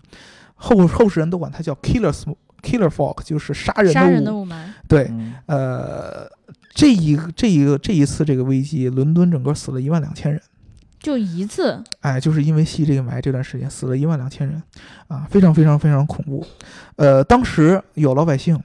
[0.58, 4.44] 后后世人都管它叫 killer sm- killer fog，就是杀人杀人的的雾。
[4.44, 6.30] 霾，对，嗯呃，
[6.74, 10.42] 这一个这一个这一次这个危机，伦敦整个死了一万两千人。
[11.00, 14.60] 就一次，哎，就是因为吸这个霾，这段时间死了一万两千人，
[15.06, 16.44] 啊，非常非常非常恐怖。
[16.96, 18.60] 呃，当时有老百姓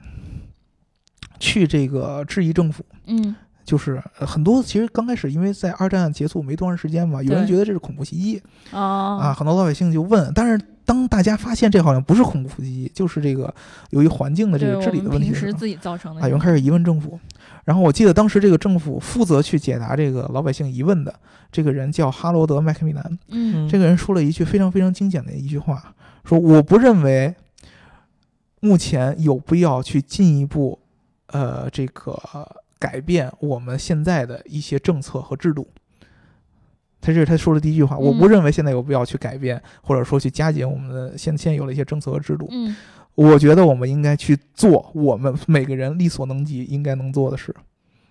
[1.38, 13.52] 去这个质疑政府，嗯，就是呃很多其实刚开始因为在二战结束没多长时间嘛，有人觉得这是恐怖袭击哦，啊，很多老百姓就问，但是当大家发现这好像不是恐怖袭击，就是这个
[13.90, 17.18] 由于环境的这，个治理的问题平时自己造成的，啊，有人开始疑问政府。
[17.64, 21.14] 然后我记得当时这个政府负责去解答这个老百姓疑问的
[21.50, 25.94] 这个人叫哈罗德·麦克米南，嗯，这个人说了一句非常非常精简的一句话，
[26.26, 27.34] 说我不认为
[28.60, 30.78] 目前有必要去进一步，
[31.28, 32.12] 呃，这个
[32.84, 35.66] 改变我们现在的一些政策和制度。
[37.00, 42.46] 他这是他说的第一句话，我不嗯认为现在有必要去改变，或者说去加紧我们的现现有的一些政策和制度。
[42.50, 42.76] 嗯，
[43.14, 47.54] 我觉得我们应该去做我们每个人力所能及应该能做的事。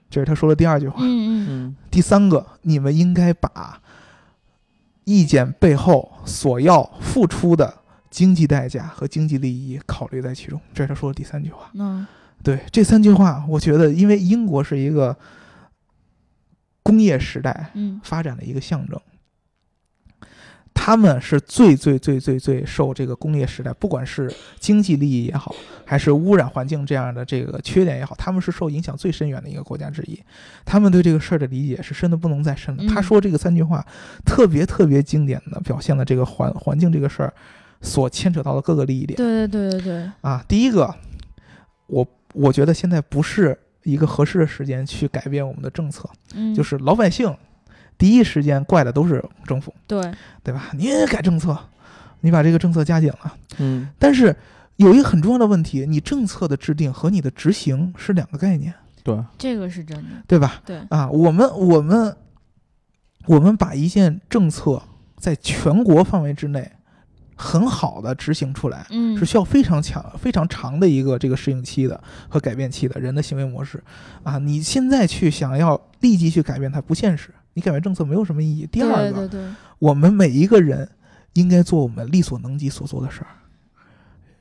[0.09, 0.97] 这是他说的第二句话。
[1.01, 3.79] 嗯嗯嗯第三个，你们应该把
[5.03, 7.73] 意见背后所要付出的
[8.09, 10.59] 经济代价和经济利益考虑在其中。
[10.73, 11.71] 这是他说的第三句话。
[11.73, 12.05] 嗯，
[12.43, 15.15] 对这三句话，我觉得，因为英国是一个
[16.83, 18.99] 工业时代嗯，发展的一个象征，
[20.73, 24.29] 他们是最最最最最受这个工业时代，不管是
[24.59, 30.19] 经济利益也好，还是污染环境这样的这个缺点也好，他们是受影响最深远的一个国家之一。
[30.65, 32.83] 他们对这个事儿的理解是深的不能再深了。
[32.83, 33.85] 嗯他说这个三句话，
[34.25, 37.33] 特别特别经典的表现了这个环环境这个事儿
[37.79, 39.15] 所牵扯到的各个利益点。
[39.15, 40.93] 对对对对对，啊，第一个，
[41.87, 47.35] 我我觉得现在不是一个合适的时间去改变我们的政策，嗯，就是老百姓
[47.97, 50.01] 第一时间怪的都是政府，对，
[50.43, 50.69] 对吧？
[50.73, 51.57] 你也改政策，
[52.21, 53.89] 你把这个政策加紧了，嗯。
[53.99, 54.35] 但是
[54.77, 60.61] 有一个很重要的问题，你政策的制定和你的执行是两个概念，对，这个是真的，对吧？
[60.65, 62.15] 对，啊，我们我们
[63.27, 64.81] 我们把一件政策
[65.17, 66.71] 在全国范围之内
[67.35, 73.83] 很好的执行出来，嗯，是需要非常强、非常长的一个这个适应期的和改变期的人的行为模式
[74.23, 74.37] 啊！
[74.37, 78.67] 你现在去想要立即去改变它不现实，你改变政策没有什么意义。
[78.71, 80.89] 第二个，对对对，我们每一个人
[81.33, 83.27] 应该做我们力所能及所做的事儿。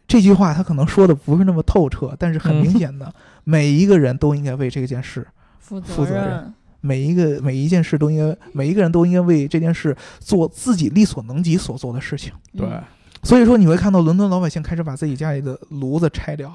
[0.07, 3.13] 这句话他可能说的不是那么透彻，但是很明显的，
[3.45, 5.27] 每一个人都应该为这件事，
[5.59, 12.31] 负负责任任，每一个每一件事都应该，每一个人都应该为这件事做自己力所能及所做的事情。
[12.55, 12.83] 对，嗯
[13.23, 16.53] 所以说你会看到伦敦老百姓开始把自己家里的炉子拆掉，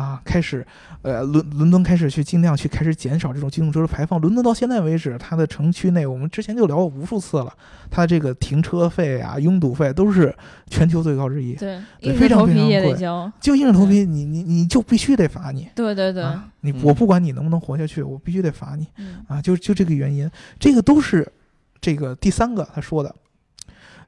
[0.00, 0.66] 啊，开始，
[1.02, 4.18] 呃，伦伦敦开始去尽量去开始减少这种机动车的排放。
[4.18, 7.52] 伦敦到现在为止，它的城区内，我们之前就聊过无数次了，
[7.90, 10.34] 它这个停车费啊、拥堵费都是
[10.70, 11.52] 全球最高之一。
[11.52, 15.68] 对，非常非常着头皮也得贵交，就硬着头皮，你你你就必须得罚你。
[15.74, 19.42] 对对对，啊，你嗯我不管你能不能活下去，我必须得罚你嗯啊！
[19.42, 21.30] 就就这个原因，这个都是
[21.78, 23.14] 这个第三个他说的，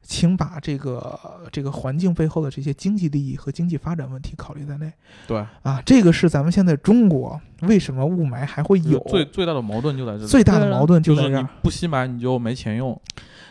[0.03, 1.19] 请把这个
[1.51, 4.93] 这个环境背后的这些经济利益和经济发展问题考虑在内
[5.27, 5.81] 对，啊。
[5.87, 11.49] 这个是咱们现在中国为什么雾霾还会有最最大的矛盾就在这里，最大的矛盾就是这儿。
[11.63, 13.01] 不吸霾你就没钱用，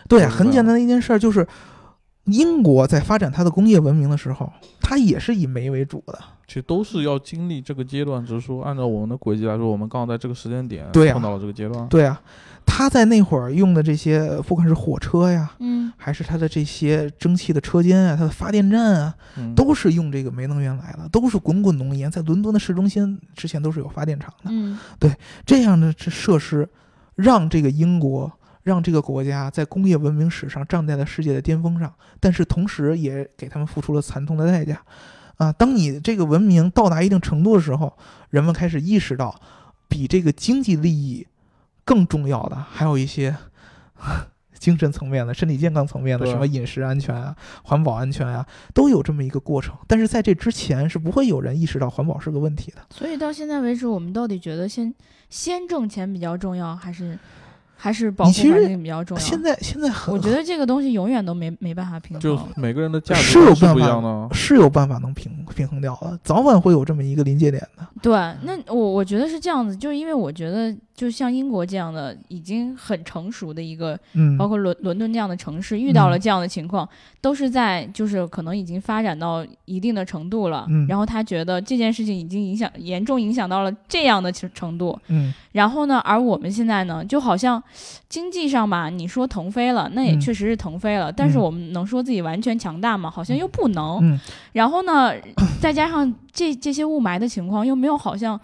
[0.07, 1.47] 对很简单的一件事儿就是。
[2.25, 6.19] 英国在发展它的工业文明的时候，它也是以煤为主的。
[6.47, 11.87] 其实都是要经历这个阶段，只是说按照我们的轨迹来说，我们刚好在这个时间点碰到了这个阶段。
[11.87, 12.21] 对啊，
[12.65, 22.11] 它在那会儿用的这些，不管是火车呀，嗯还是它的这些蒸汽的车间啊，它的发电站啊，嗯，都是用这个煤能源来的，都是滚滚浓烟。
[22.11, 24.77] 在伦敦的市中心之前都是有发电厂的，嗯
[25.45, 26.67] 这样的这设施，
[27.15, 28.29] 让这个英国，
[28.63, 34.81] 让这个国家在工业文明史上站在了世界的巅峰上，但是同时也给他们付出了惨痛的代价。
[35.37, 37.97] 啊，当你这个文明到达一定程度的时候，
[38.29, 39.39] 人们开始意识到，
[39.87, 41.25] 比这个经济利益
[41.83, 43.35] 更重要的还有一些
[44.59, 48.45] 精神层面的、身体健康层面的，什么饮食安全啊、环保安全啊，
[48.75, 49.75] 都有这么一个过程。
[49.87, 52.77] 但是在这之前，是不会有人意识到环保是个问题的。
[52.91, 54.93] 所以到现在为止，我们到底觉得先
[55.31, 57.17] 先挣钱比较重要，还是
[57.83, 59.23] 还是保护你其实环境比较重要？
[59.23, 62.47] 现在现在很，我觉得这个东西永远都没没办法平衡就衡。
[62.55, 64.29] 每个人的价值是有办法不一样的。
[64.31, 67.87] 是有办法能平平衡掉的，早晚会有这么一个临界点的。
[67.99, 68.13] 对，
[68.43, 76.21] 那我我觉得是这样子，就是因为我觉得，就像英国这样的已经很成熟的一个，嗯，包括伦伦敦这样的城市，遇到了嗯。
[76.21, 76.87] 这样的情况，
[77.19, 80.85] 都是在就是可能已经发展到一定的程度了，嗯。
[80.85, 85.33] 然后他觉得这件事情已经影响严重影响到了这样的程程度，嗯。
[85.53, 87.61] 然后呢，而我们现在呢，就好像
[88.07, 90.21] 经济上吧，你说腾飞了，那也嗯。
[90.21, 91.41] 确实是腾飞了，但是嗯。
[91.41, 93.09] 我们能说自己完全强大吗？
[93.09, 93.97] 好像又不能。
[94.03, 94.19] 嗯。
[94.53, 95.11] 然后呢，
[95.59, 98.39] 再加上这这些雾霾的情况，又没有好像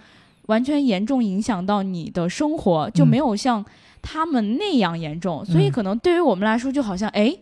[0.47, 3.63] 完全严重影响到你的生活，就嗯没有像
[4.01, 7.37] 他们那样严重，所以嗯可能对于我们来说，就好像哎。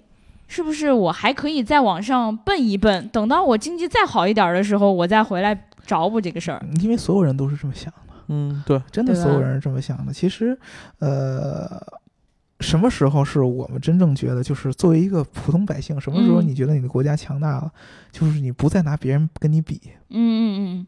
[0.47, 3.09] 是不是我还可以再往上奔一奔？
[3.09, 6.63] 等到我经济再好一点的时候，我再回来找补这个事儿。
[6.81, 10.13] 因为所有人都是这么想的，嗯，对，真的所有人是这么想的。
[10.13, 10.55] 其实，
[10.99, 11.81] 呃，
[12.59, 17.71] 什么时候是我们真正觉得，就是作为一个普通百姓，什么时候嗯你觉得你的国家强大了，
[18.11, 19.81] 就是你不再拿别人跟你比。
[20.09, 20.87] 嗯嗯嗯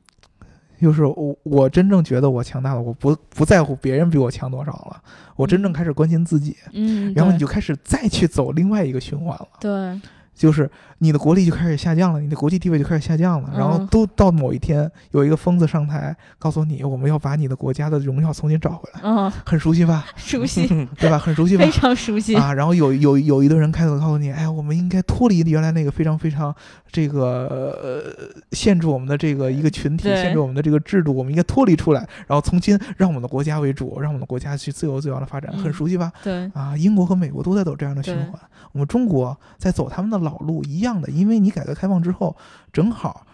[0.81, 5.01] 就是我，我真正觉得我强大了，我不不在乎别人比我强多少了，
[5.35, 9.47] 我真正开始关心自己，嗯然后你就开始再去走另外一个循环了。
[9.59, 9.99] 对，
[10.37, 10.69] 就是
[10.99, 20.05] 你的国力就开始下降了，你的国际地位就开始下降了，然后嗯都到某一天有一个疯子上台，告诉你我们要把你的国家的荣耀重新找回来，嗯，很熟悉吧？
[20.15, 21.17] 熟悉， 对吧？
[21.17, 21.71] 很熟悉吧非？
[21.71, 22.35] 常熟悉。
[22.35, 26.53] 啊，然后有有有一堆人开头告诉你，哎，我们应该脱离原来那个非常非常
[26.91, 27.47] 这个
[27.81, 36.11] 呃限制我们的这个一个群体，限制我们的这个制度，我们应该脱离出来，然后重新让我们的国家为主，让我们的国家去自由自由的发展，很嗯熟悉吧？
[36.23, 38.39] 对，啊，英国和美国都在走这样的循环，
[38.71, 42.35] 我们中国在走他们的老路一样的，因为你改革开放之后，
[42.71, 43.25] 正好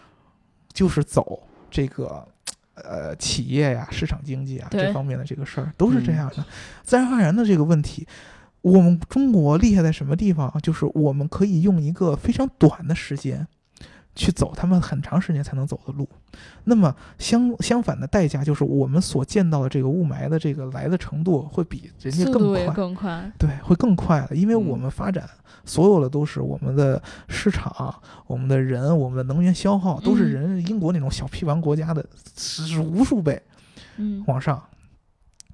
[0.72, 2.28] 就是走这个。
[2.76, 6.44] 呃，企业呀、市场经济啊这方面的这个事儿都是这嗯样的。
[6.82, 8.08] 自然而然的这个问题，
[8.62, 10.52] 我们中国厉害在什么地方？
[10.60, 13.48] 就是我们可以用一个非常短的时间
[14.16, 16.08] 去走他们很长时间才能走的路。
[16.64, 22.68] 那么相相反的代价就是我们所见到的这个雾霾的这个来的程度会比人家更快。
[22.74, 23.32] 更快。
[23.38, 25.30] 对，会更快了，因为我嗯们发展
[25.66, 27.94] 所有的都是我们的市场、
[28.28, 32.06] 我们的人、我们的能源消耗，都是嗯人英国那种小屁王国家的
[32.38, 33.42] 是无数倍
[33.98, 34.62] 嗯往上，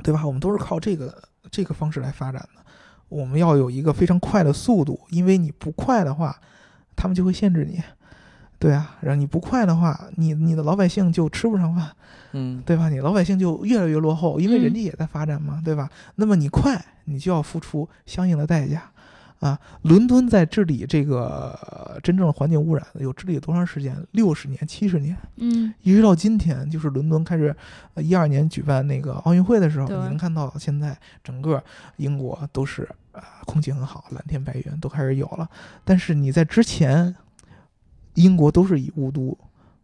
[0.03, 0.25] 对吧？
[0.25, 2.61] 我们都是靠这个这个方式来发展的。
[3.09, 6.39] 我们要有一个非常快的速度，因为你不快的话，
[6.95, 7.81] 他们就会限制你。
[8.59, 11.89] 对啊，然后你不快的话，你你的老百姓就吃不上饭，
[12.33, 12.89] 嗯，对吧？
[12.89, 15.89] 你老百姓就越来越落后，因为人嗯家也在发展嘛，对吧？
[16.15, 18.83] 那么你快，你就要付出相应的代价
[19.39, 19.57] 啊。
[19.83, 23.95] 伦敦在治理这个呃真正的环境污染有治理多长时间？
[24.11, 27.55] 六十年、七十年，嗯一直到今天，就是伦敦开始
[27.93, 31.63] 呃一二年举办那个奥运会的时候，你能看到现在整个
[31.95, 35.49] 英国都是啊、空气很好，蓝天白云都开始有了。
[35.85, 37.15] 但是你在之前，
[38.19, 39.37] 英国都是以雾都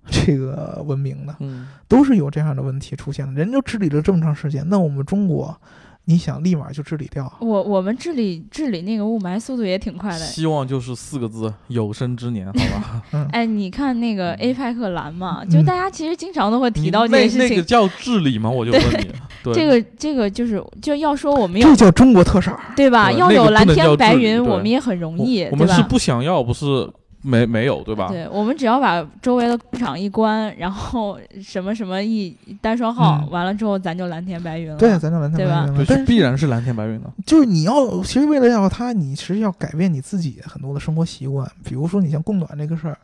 [0.10, 1.36] 这个闻名的。
[1.40, 3.34] 嗯，都是有这样的问题出现的。
[3.34, 5.60] 人就治理了这么长时间，那我们中国，
[6.06, 7.32] 你想立马就治理掉？
[7.40, 10.20] 我我们治理治理那个雾霾速度也挺快的。
[10.20, 13.02] 希望就是四个字：有生之年，好吧？
[13.14, 17.50] 嗯，哎，你看那个嗯 APEC 蓝嘛，嗯就大家其实经常都会提到这那件事情。
[17.50, 18.48] 那个叫治理吗？
[18.48, 19.12] 我就问你，
[19.44, 22.56] 对，这个这个就是就要说我们要这叫中国特色。
[22.76, 23.10] 对吧？
[23.10, 25.82] 对要有蓝天白云，我们也很容易，我我们是？
[25.84, 26.88] 不想要，不是
[27.26, 28.08] 没没有，对吧？
[28.10, 32.30] 对，我们只要把周围的工厂一关，然后什么什么一
[32.62, 34.78] 单双号，嗯完了之后咱就蓝天白云了。
[34.78, 35.86] 对，咱就蓝天白云了。
[35.88, 37.12] 但是是必然是蓝天白云的。
[37.26, 42.98] 就是你要，其实为了要它，你其实要改变你自己很多的生活习惯，比如说你像供暖这个事儿，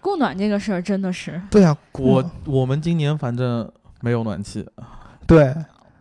[0.00, 3.70] 供暖这个事儿真的是，对啊，我我们今年反正
[4.00, 4.66] 没有暖气，
[5.26, 5.54] 对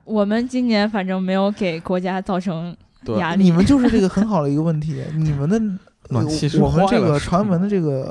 [0.04, 2.76] 我们今年反正没有给国家造成
[3.18, 3.44] 压力。
[3.44, 5.62] 你们就是这个 很好的一个问题，你们的
[6.10, 8.04] 暖气是我们这个传闻的这个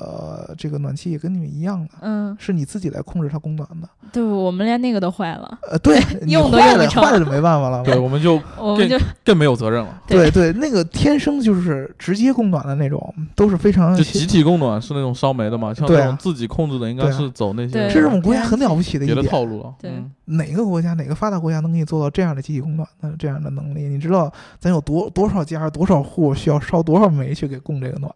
[0.48, 3.88] 呃这个暖气也跟你们一样的，嗯，是你自己来控制它供暖的。
[4.12, 7.82] 对，我们连那个都坏了，呃，对， 你用都坏了用不成坏了就没办法了。
[7.82, 10.02] 对，我们就 我们就更没有责任了。
[10.06, 19.30] 对对，那个天生就是直接供暖的那种，都是非常就集体供暖是那种烧煤的嘛，像这种自己控制的，应该是走那些对这是我们国家很了不起的一别的点。
[19.30, 19.74] 套路了。
[19.80, 23.88] 对嗯哪个国家哪个发达国家能给你做到这样的集体供暖的这样的能力？
[23.88, 28.12] 你知道咱有多多少家多少户需要烧多少煤去给供这个暖？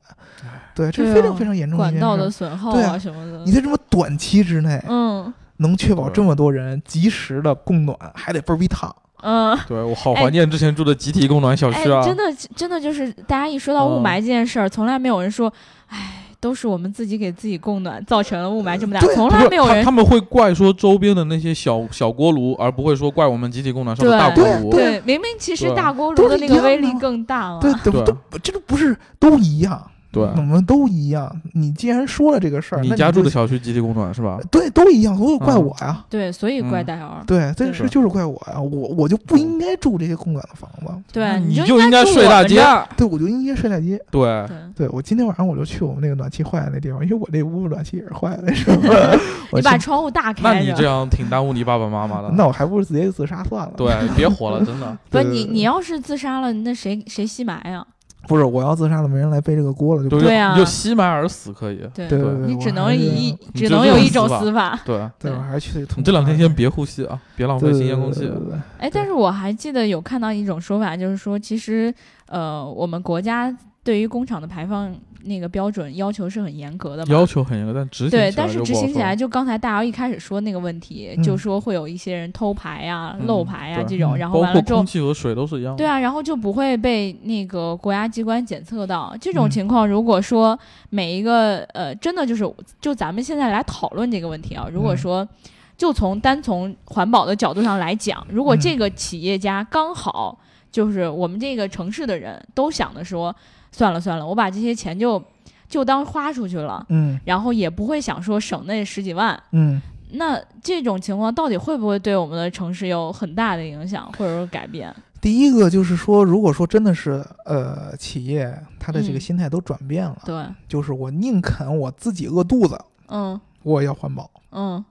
[0.74, 2.30] 对，这是非常非常严重的管道的。
[2.30, 3.52] 损耗对啊什么的你。
[3.52, 8.94] 在这么短期之内嗯能确保这么多人及时的供暖，还得倍儿逼烫。
[9.22, 12.22] 嗯，对我好怀念之前住的集体供暖小哎区啊，，真的
[12.56, 15.52] 真的就是大家一说到雾嗯霾这件事儿，从来没有人说，
[15.88, 24.70] 哎，都是我们自己给自己供暖，造成了雾霾这么大，从来没有人他他们会怪说周边的那些小小锅炉，而不会说怪我们集体供暖上的大锅炉。
[24.70, 27.60] 对对，明明其实大锅炉的那个威力更大了。
[27.60, 31.30] 对，都对都这个不是都一样，对我们都一样。
[31.54, 34.38] 你既然说了这个事儿，你家住的小区集体供暖是吧？
[34.50, 36.04] 对都一样，所以怪嗯我呀。
[36.08, 37.22] 对，所以怪嗯戴尔。
[37.26, 42.62] 对，这对是就是怪我呀，我我就不应该住这些供暖的房子，对，你就 就应该睡大街
[42.96, 44.00] 对我就应该睡大街。
[44.10, 44.46] 对，
[44.76, 49.16] 对，我今天晚上我就去我们那个暖气坏的那地方，因为我那屋暖气也是坏的，是吧？
[49.52, 50.60] 你把窗户大开那。
[50.60, 52.30] 你这样挺耽误你爸爸妈妈的。
[52.36, 53.72] 那我还不如直接自杀算了。
[53.76, 54.96] 对，别活了，真的。
[55.08, 57.84] 不是你，你要是自杀了，那谁谁吸霾呀？
[58.28, 60.52] 不是我要自杀了，没人来背这个锅了，就不对呀啊。
[60.52, 61.78] 你就吸满而死可以。
[61.94, 62.06] 对。
[62.08, 64.80] 对对对，你只能一只能有一种死法死法。
[64.84, 68.28] 对，对，对我还是去你这两天先别呼吸啊，别浪费新鲜空气对。
[68.28, 71.92] 对对对对哎，但是我还记得有看到一种说法，就是说，其实
[72.26, 74.94] 呃，我们国家对于工厂的排放
[75.24, 77.12] 那个标准要求是很严格的嘛。
[77.12, 85.78] 要求很严格，但执行对，但是执行起来，就刚才大姚一开始说那个问题，嗯就说会有一些人偷排啊、嗯漏排啊这种，嗯然后完了之后空，气和水都是一样的。
[85.78, 89.16] 对啊，然后就不会被那个国家机关检测到。
[89.20, 90.58] 这种嗯情况，如果说
[90.88, 92.50] 每一个呃，真的就是
[92.80, 95.28] 就咱们现在来讨论这个问题啊，如果嗯说
[95.76, 100.38] 就从单从环保的角度上来讲，如果嗯这个企业家刚好
[100.70, 103.34] 就是我们这个城市的人都想的说，
[103.72, 105.22] 算了算了，我把这些钱就
[105.68, 106.84] 就当花出去了。
[106.88, 109.80] 嗯然后也不会想说省那十几万，嗯，
[110.12, 114.94] 那这种情况到底会不会对我们的城市有很大的影响或者说改变？
[115.20, 124.82] 第一个就是说，如果说真的是呃企业它的这个嗯心态都转变了，对，就是我宁肯我自己饿肚子，嗯我也要环保，嗯，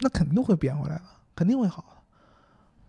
[0.00, 1.02] 那肯定会变回来的，
[1.34, 1.96] 肯定会好的。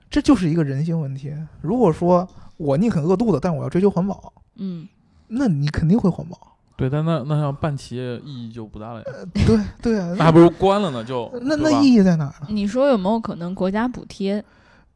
[0.10, 1.34] 这就是一个人性问题。
[1.62, 2.28] 如果说
[2.58, 4.86] 我宁肯饿肚子，但我要追求环保，嗯，
[5.30, 6.38] 那你肯定会环保。
[6.75, 9.05] 对，但那那要办企业意义就不大了呀，
[9.45, 12.47] 对对啊， 那还不如关了呢，就那那意义在哪儿呢？
[12.49, 14.43] 你说有没有可能国家补贴？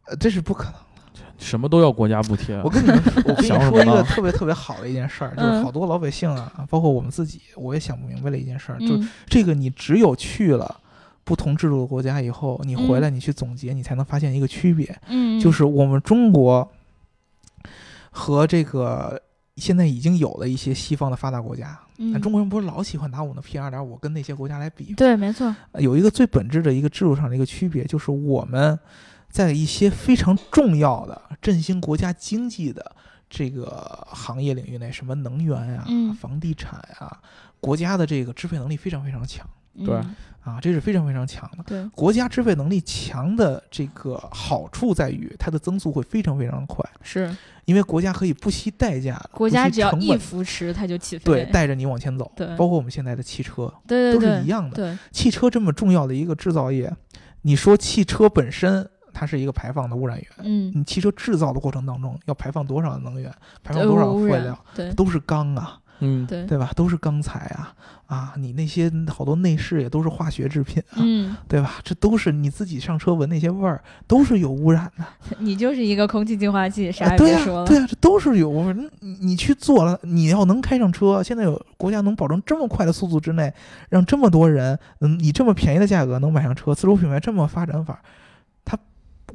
[0.05, 0.79] 呃这是不可能的。
[1.37, 2.69] 什么都要国家补贴我。
[2.69, 10.79] 跟你们， 我跟你想说一个特别特别好的一件事儿，就 是嗯好多老百姓啊，包括我们自己，我也想不明白了一件事儿，就嗯这个你只有去了
[11.25, 16.69] 不同制度的国家以后，你回嗯来你去总结，你才能发现一个区别，嗯，就是我们中国
[18.11, 19.21] 和这个
[19.55, 24.93] 现在已经有了一些西方的发达国家，那嗯中国人不是老喜欢拿我们的 P 二点五跟那些国家来比吗？
[24.97, 28.77] 对，没错，呃有一个最本质的一个制度上的一个区别，就是我们
[29.29, 32.95] 在一些非常重要的振兴国家经济的
[33.29, 36.13] 这个行业领域内，什么能源呀、嗯。
[36.15, 37.19] 房地产呀、
[37.59, 39.47] 国家的这个支配能力非常非常强
[39.77, 41.63] 对嗯啊，这是非常非常强的。
[41.63, 51.23] 对，国家支配能力强的这个好处在于，它的增速会非常非常的快，是因为国家可以不惜代价的，国家只要一成本扶持，它就起飞。
[51.23, 52.29] 对带着你往前走。
[52.35, 54.75] 对包括我们现在的汽车对对对都是一样的。
[54.75, 56.93] 对，汽车这么重要的一个制造业，
[57.43, 66.71] 你说汽车本身它是一个排放的污染源，嗯，你汽车制造的过程当中要排放多少能源，排放呃多少废料，对都是钢啊，嗯，对，对吧？
[66.75, 67.73] 都是钢材啊
[68.05, 71.79] 啊，你那些好多内饰也都是化学制品啊，嗯，对吧？
[71.83, 75.05] 这都是你自己上车闻那些味儿，都是有污染的。
[75.39, 77.65] 你就是一个空气净化器，啥啊，也对呀、别说了。
[77.65, 78.89] 对呀、这都是有污染。
[78.99, 83.53] 你你去做了，你要能开上车，现在有国家能保证这么快的速度之内，
[83.89, 88.01] 让这么多人嗯以这么便宜的价格能买上车，自主品牌这么发展法，
[88.65, 88.77] 他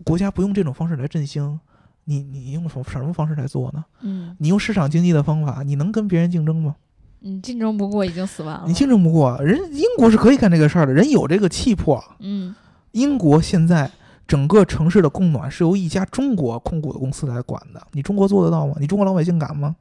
[0.05, 1.59] 国家不用这种方式来振兴，
[2.09, 3.85] 你你用什么什么方式来做呢？
[4.01, 6.75] 嗯，你用市场经济的方法，你能跟别人竞争吗？
[7.21, 8.65] 你竞争不过已经死亡了。
[8.67, 12.03] 你竞争不过人，英国是可以干这个事儿的，人有这个气魄。
[12.21, 12.55] 嗯
[12.93, 13.91] 英国现在
[14.27, 18.75] 整个城市的供暖是由一家中国控股的公司来管的，你中国做得到吗？
[18.81, 19.77] 你中国老百姓敢吗？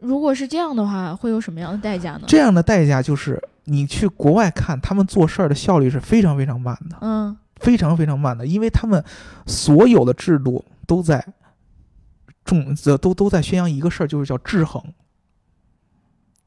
[0.00, 2.22] 如果是这样的话，会有什么样的代价呢？
[2.26, 9.04] 这样的代价就是你去国外看，他们做事儿的效率是非常非常慢的，嗯非常非常慢的，因为他们
[9.46, 11.24] 所有的制度都在
[12.44, 14.82] 重呃都都在宣扬一个事儿，就是叫制衡。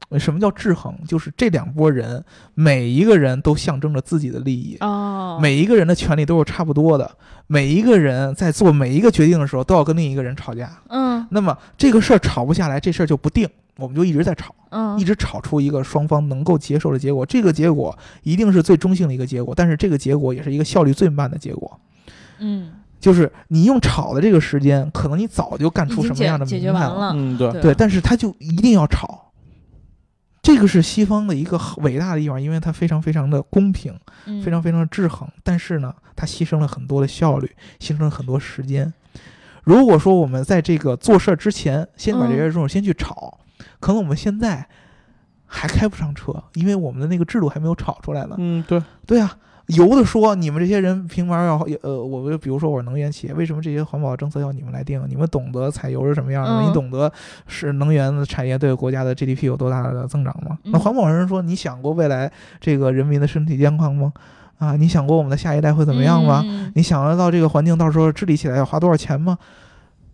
[0.09, 0.93] 呃什么叫制衡？
[1.07, 7.09] 就是这两拨人，每一个人都象征着自己的利益，哦，每一个人的权利都是差不多的，
[7.47, 10.81] 每一个人在做每一个决定的时候都要跟另一个人吵架。
[10.89, 14.53] 嗯那么这个事儿吵不下来，这事儿就不定，我们就一直在吵。
[14.71, 21.79] 嗯一直吵出一个双方能够接受的结果，这个结果一定是最中性的一个结果，但是这个结果也是一个效率最慢的结果。
[22.39, 22.71] 嗯，
[23.01, 27.11] 就是你用炒的这个时间，可能你早就干出什么样的名堂决完了。
[27.13, 29.33] 嗯，对，对对，但是他就一定要炒。
[30.43, 33.93] 这个是西方的一个很伟大的地方，因为它非常非常的公平，
[34.25, 35.27] 嗯非常非常的制衡。
[35.43, 38.91] 但是呢，它牺牲了很多的效率，牺牲了很多时间。
[39.63, 43.39] 如果说我们在这个做事儿之前，先把这些嗯事儿先去炒，
[43.79, 44.67] 可能我们现在
[45.45, 48.35] 还开不上车，因为我们的那个制度还没有炒出来呢。
[48.39, 49.37] 嗯，对，对啊，
[49.75, 55.03] 有的说你们这些人凭嘛要呃，我比如说我是能源企业，为什么这些环保政策要你们来定？
[55.07, 57.11] 你们懂得采油是什么样的你懂得
[57.47, 60.57] 是能源的产业对国家的 GDP 有多大的增长吗？
[60.63, 64.13] 那嗯环保人说，你想过未来这个人民的身体健康吗？
[64.57, 66.41] 啊，你想过我们的下一代会怎么样吗？
[66.45, 69.37] 嗯你想得到这个环境到时候治理起来要花多少钱吗？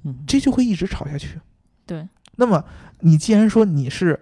[0.04, 1.40] 嗯，这就会一直吵下去。
[1.86, 2.64] 对，那么
[3.02, 4.20] 你既然说你是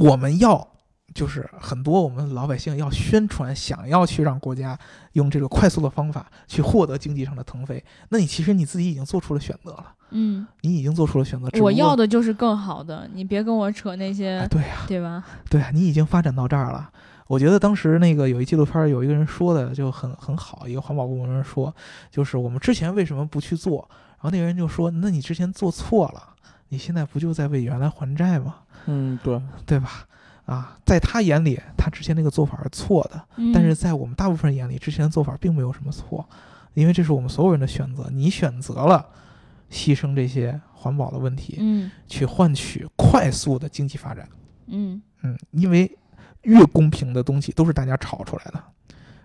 [0.00, 0.68] 我们要，
[1.14, 4.78] 就是很多我们老百姓要宣传，想要去让国家
[5.12, 11.48] 用这个快速的方法去获得经济上的腾飞，那你其实你自己已经做出了选择了，嗯，你已经做出了选择。
[11.60, 15.24] 我要的就是更好的，你别跟我扯那哎些，对呀、对吧？
[15.48, 16.90] 对啊，你已经发展到这儿了。
[17.28, 21.74] 我觉得当时那个有一纪录片儿，有一个人说的就很很好，一个环保部门人说，
[22.10, 23.88] 就是我们之前为什么不去做？
[23.90, 26.34] 然后那个人就说，那你之前做错了，
[26.68, 28.56] 你现在不就在为原来还债吗？
[28.86, 30.04] 嗯，对，对吧？
[30.44, 36.28] 啊，在他眼里，他之前那个做法是错的，嗯但是在我们大部分人眼里，之前的做法并没有什么错，
[36.74, 38.08] 因为这是我们所有人的选择。
[38.12, 39.06] 你选择了
[39.70, 44.28] 牺牲这些环保的问题，嗯去换取快速的经济发展。
[44.66, 45.90] 嗯嗯，因为
[46.42, 48.62] 越公平的东西都是大家炒出来的，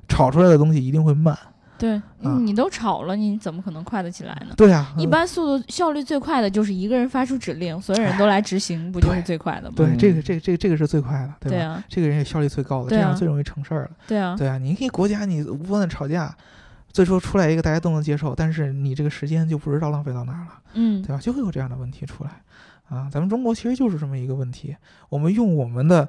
[0.08, 1.38] 炒出来的东西一定会慢。
[1.78, 4.54] 对，啊你都吵了，你怎么可能快得起来呢？
[4.58, 9.74] 对啊，一般速度效率最快的就是一个人发出指令，所有人都来执行，不就是最快的吗？
[9.78, 11.58] 对嗯这个这个这个这个是最快的，对吧？
[11.58, 13.92] 对啊，这个人也效率最高的，啊这样最容易成事儿了。
[14.08, 16.36] 对啊，对啊，你跟国家你无端的吵架，
[16.92, 21.20] 最终出来一个大家都能接受，但是你这个时间就不知道浪费到哪儿了，嗯对吧？
[21.22, 22.32] 就会有这样的问题出来
[22.90, 23.08] 啊。
[23.12, 24.76] 咱们中国其实就是这么一个问题，
[25.10, 26.08] 我们用我们的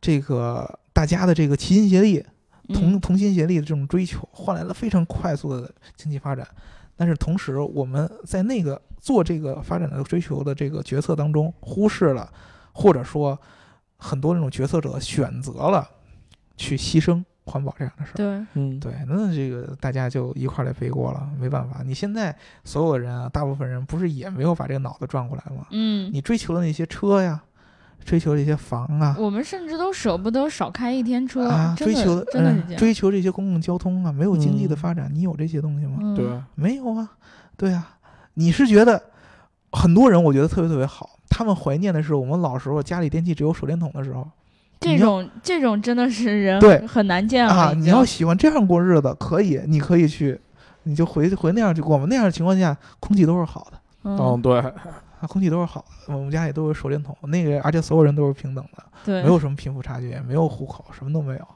[0.00, 2.24] 这个大家的这个齐心协力、
[2.72, 6.46] 同嗯同心协力的这种追求，换来了非常快速的经济发展。
[6.96, 12.30] 但是同时，我们在那个做这个发展的追求的这个决策当中，忽视了，
[12.72, 13.38] 或者说
[13.96, 15.88] 很多那种决策者选择了
[16.56, 18.16] 去牺牲环保这样的事儿。
[18.16, 21.82] 对，嗯，对，那这个大家就一块儿来背锅了，没办法。
[21.82, 25.66] 你现在所有人啊，大部分人不是也没有把这个脑子转过来吗？
[25.70, 27.42] 嗯，你追求的那些车呀，
[28.04, 32.76] 追求这些房啊，我们甚至都舍不得少开一天车，啊，追求真的是这样。
[32.76, 34.76] 追求这些公共交通啊，没有经济的嗯。
[34.76, 35.98] 发展，你有这些东西吗？
[36.00, 37.08] 嗯，对，没有啊，
[37.56, 37.96] 对啊，
[38.34, 39.00] 你是觉得
[39.72, 44.26] 很多人我觉得特别特别好，他们怀念的是我们老时候家里电器只有手电筒的时候。
[44.80, 46.86] 这种这种真的是人对。
[46.86, 50.40] 很难见了啊，你要喜欢这样过日子，可以，你可以去，
[50.84, 51.98] 你就回回那样去过。
[51.98, 52.06] 嘛。
[52.08, 53.78] 那样的情况下，空气都是好的。
[54.04, 54.72] 嗯，嗯，对，啊，
[55.26, 61.48] 空气都是好的，我们家里都有手电筒，那个而且所有人都是平等的，对，没有什么贫富差距，也没有户口，什么都没有。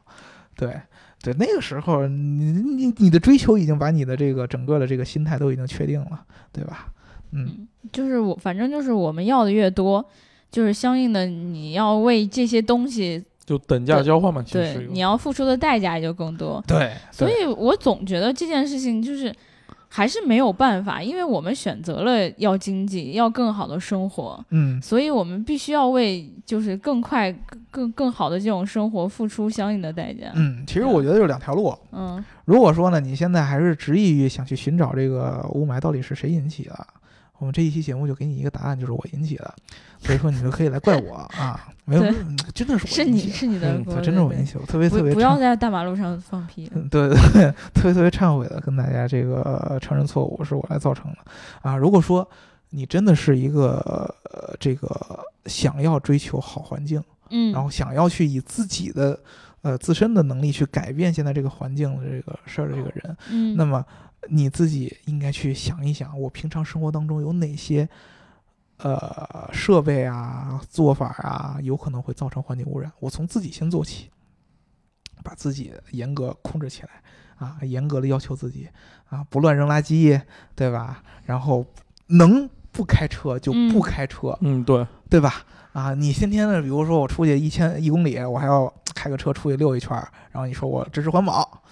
[0.57, 0.81] 对
[1.21, 6.93] 对，那个时候你你你的追求已经把你的这个整个的这个心态都已经确定了，对吧？
[7.33, 10.05] 嗯，就是我，反正就是我们要的越多，
[10.53, 16.63] 就是相应的你要为这些东西，就等价交换嘛，其实对你要付出的代价也就更多。
[16.69, 19.35] 对，所以我总觉得这件事情就是
[19.97, 30.33] 还是没有办法，因为我们选择了要经济，要更好的生活，嗯所以我们必须要为就是更快、更更更好的这种生活付出相应的代价。
[30.35, 31.73] 嗯，其实我觉得有两条路。
[31.93, 36.87] 嗯如果说呢，你现在还是执意于想去寻找这个雾霾到底是谁引起的，
[37.45, 39.55] 我们这一期节目就给你一个答案，就是我引起的。
[39.99, 42.03] 所以说你就可以来怪我啊，没有，
[42.55, 46.71] 真的是我是你引起的是你的嗯锅，对，真是我引起的，我特别不特别不要在大马路上放屁。
[46.75, 51.19] 嗯，对对对， 特别特别忏悔的跟大家这个呃承认错误是我来造成的
[51.61, 51.77] 啊。
[51.77, 52.27] 如果说
[52.71, 53.77] 你真的是一个
[54.33, 59.19] 呃这个想要追求好环境，嗯，然后想要去以自己的
[59.61, 63.85] 呃自身的能力去改变现在这个环境的这个事儿的这个人，嗯，那么
[64.29, 67.89] 你自己应该去想一想，我平常生活当中有哪些
[68.79, 72.91] 呃设备啊、做法啊，有可能会造成环境污染。
[73.01, 74.11] 我从自己先做起，
[75.23, 76.89] 把自己严格控制起来
[77.37, 78.69] 啊，严格的要求自己
[79.09, 80.21] 啊，不乱扔垃圾，
[80.55, 81.03] 对吧？
[81.25, 81.65] 然后
[82.07, 85.45] 能不开车就不嗯开车，嗯，对，对吧？
[85.73, 91.63] 啊，你天天的，比如说我出去一千一公里，我还要开个车出去溜一圈儿，然后你说我支持环保，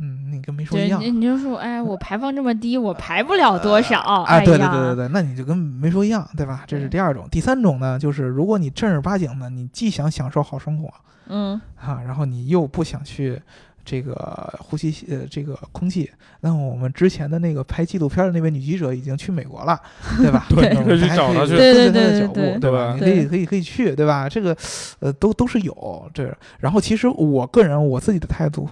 [0.00, 1.00] 嗯，你跟没说一，样。
[1.00, 6.64] 你你就说，哎，我排放这么低，我排不了多少，啊，哎对对对对对，那你就跟没说一样，对吧？
[6.66, 7.28] 这是第二种。
[7.30, 10.90] 第三种呢，就是如果你正儿八经的，你既想享受好生活
[11.28, 13.40] 嗯啊，然后你又不想去
[13.84, 19.78] 这个呼吸呃这个空气，那么我们之前的那个拍纪录片的那位女记者已经去美国了，
[20.16, 20.46] 对吧？
[20.50, 22.96] 对那可以去我们还找她去跟随她对对对的脚步，对对吧？
[22.98, 24.28] 对你可以对可以可以去，对吧？
[24.28, 24.56] 这个
[25.00, 26.34] 呃都都是有这。
[26.58, 28.68] 然后其实我个人我自己的态度，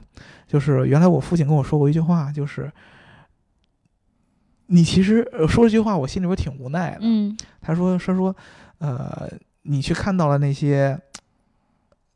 [0.49, 2.73] 就是原来我父亲跟我说过一句话，就是。
[4.71, 6.99] 你其实呃说这句话，我心里边挺无奈的。
[7.01, 8.37] 嗯他说他说，
[8.77, 9.27] 呃，
[9.63, 11.01] 你去看到了那些，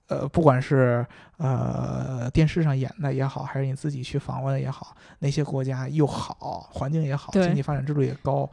[0.08, 1.06] 呃，不管是
[1.38, 8.46] 呃电视上演的也好，还是你自己去访问的也好，那些国家又好，环境也好，经济发展制度也高。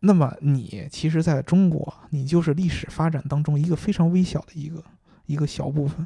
[0.00, 4.82] 那么你其实在中国，你就是历史发展当中一个非常微小的一个
[5.26, 6.04] 一个小部分。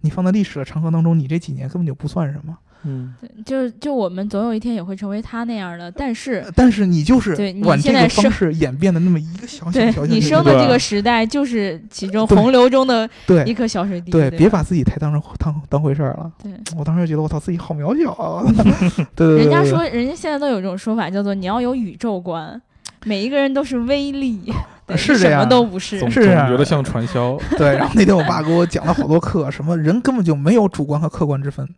[0.00, 2.56] 你放在历史的长河当中，你这几年根本就不算什么。
[2.84, 16.32] 嗯，对，就就我们总有一天也会成为他那样的，但是但是你就是对你现在方式演变的那么一个小小对小小小你生的这个时代就是其中洪流中的对一颗小水滴，对，别把自己太当成当当回事儿了。
[16.42, 16.52] 对。
[16.76, 18.44] 我当时就觉得我操，自己好渺小啊！
[19.14, 22.60] 对对对，对人家说，人家现在都有一种说法，叫做你要有宇宙观，
[23.04, 24.52] 每一个人都是微粒，
[24.86, 26.10] 对是这什么样都不是总。
[26.10, 27.76] 是啊总觉得像传销， 对。
[27.76, 31.68] 然后那天我爸给我讲了好多课，什么人根本就没有主观和客观之分。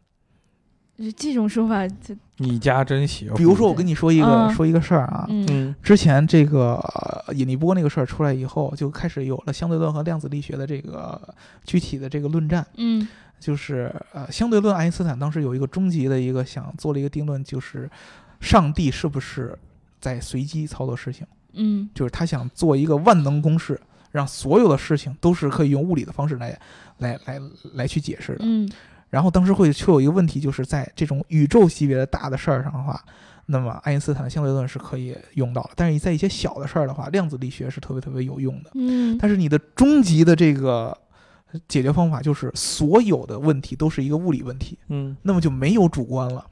[1.16, 3.36] 这种说法，就你家真邪乎。
[3.36, 6.74] 比如说，我跟你说一个嗯说一个事儿啊，嗯嗯之前这个
[7.26, 11.20] 呃引力波那个事儿出来以后，就开始有了相对论和量子力学的这个
[11.64, 12.64] 具体的这个论战。
[12.76, 13.06] 嗯
[13.40, 17.90] 就是呃，相对论，爱因斯坦当时有一个终极的一个想做了一个定论，就是
[18.40, 19.58] 上帝是不是
[20.04, 21.26] 在随机操作事情。
[21.56, 23.80] 嗯就是他想做一个万能公式，
[24.10, 26.58] 让所有的事情都是可以用物理的方式来
[26.98, 27.40] 来来
[27.72, 28.40] 来去解释的。
[28.42, 28.68] 嗯
[29.08, 33.00] 然后当时会却有一个问题，就是在这种宇宙级别的大的事儿上的话，
[33.46, 38.70] 那么爱因斯坦的相对论是可以用到的，但是你在一些小的事儿的话，量子力学是特别特别有用的。
[38.74, 40.96] 嗯，但是你的终极的这个
[41.68, 46.44] 解决方法就是所有的问题都是一个物理问题，嗯，那么就没有主观了。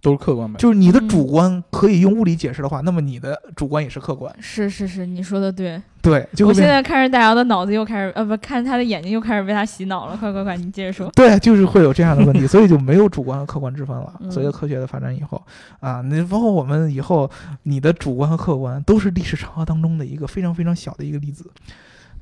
[0.00, 0.58] 都是客观呗。
[0.58, 4.34] 就是你的嗯主观可以用物理解释的话，那么你的主观也是客观。
[4.40, 5.80] 是是是，你说的对。
[6.00, 10.16] 对，就我现在看着大姚的脑子又开始，呃，不，看他的眼睛又开始被他洗脑了。
[10.16, 11.10] 快快快，你接着说。
[11.10, 14.14] 对，就是会有这样的问题， 所以就没有主观和客观之分了。
[14.20, 15.42] 嗯随着科学的发展以后，
[15.80, 17.28] 啊，你包括我们以后，
[17.64, 21.50] 你的主观和客观都是历史长河当中的一个非常非常小的一个例子，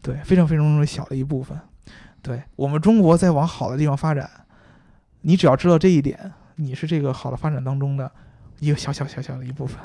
[0.00, 1.56] 对，非常非常小的一部分。
[2.22, 4.28] 对我们中国在往好的地方发展，
[5.20, 8.10] 你只要知道这一点，你是这个好的发展当中的
[8.58, 9.78] 一个小小小小的一部分。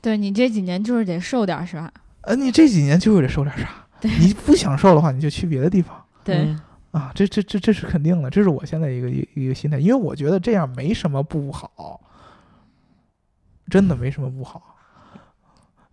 [0.00, 1.92] 对你这几年就是得瘦点是吧？
[2.22, 3.68] 呃，你这几年就是得瘦点啥，
[4.00, 6.00] 对你不想瘦的话，你就去别的地方。
[6.22, 6.60] 对，嗯
[6.92, 12.00] 啊，这这这这是肯定的，这是我现在一个一一个心态，因为我觉得这样没什么不好，
[13.68, 14.76] 真的没什么不好。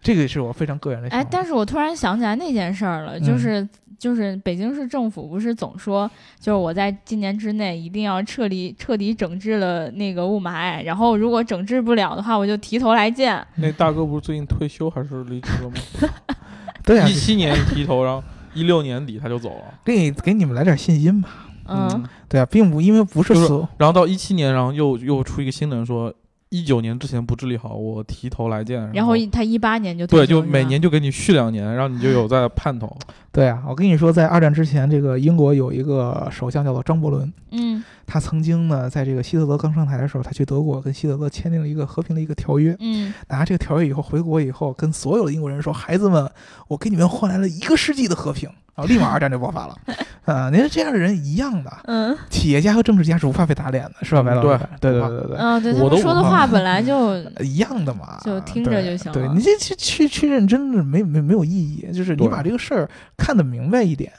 [0.01, 3.68] 这个是我非常个人的想哎。，但是我突然想起来那件事儿了，嗯就是
[4.04, 13.41] 就是北京市政府不是总说，就是我在今年之内一定要彻底彻底整治了那个雾霾，然后如果整治不了的话，我就提头来见。
[13.56, 16.10] 那大哥不是最近退休还是离职了吗？
[16.84, 18.22] 对呀、一七年提头，然后
[18.54, 19.80] 一六年底他就走了。
[19.86, 21.30] 给给你们来点信心吧。
[21.70, 26.14] 嗯，对啊，并不因为不是就是然后到一七年，然后又又出一个新闻说，
[26.49, 28.91] 一九年之前不治理好，我提头来见。
[28.91, 32.93] 然后他一八年就退对，就每年就给你续两年，然后你就有在盼头。
[33.34, 42.76] 对啊，我跟你说，在二战之前，这个英国有一个首相叫做张伯伦，嗯他曾经呢，在这个希特勒刚上台的时候，他去德国跟希特勒签订了一个和平的一个条约。
[42.80, 46.30] 嗯拿这个条约以后回国以后，跟所有的英国人说：“孩子们，
[46.68, 49.76] 我给你们换来了一个世纪的和平。”然后立马二战就爆发了。
[50.26, 54.60] 啊，您这样的人一样的，嗯企业家和政治家是无法被打脸的，是吧，嗯白老师？
[54.82, 55.38] 对对对对对对。
[55.38, 62.90] 嗯，对他我说的话本来就 一样的嘛，就听着就行了对你这去去去认真的没没没有意义，就是你把这个事儿
[63.24, 64.12] 看得明白一点，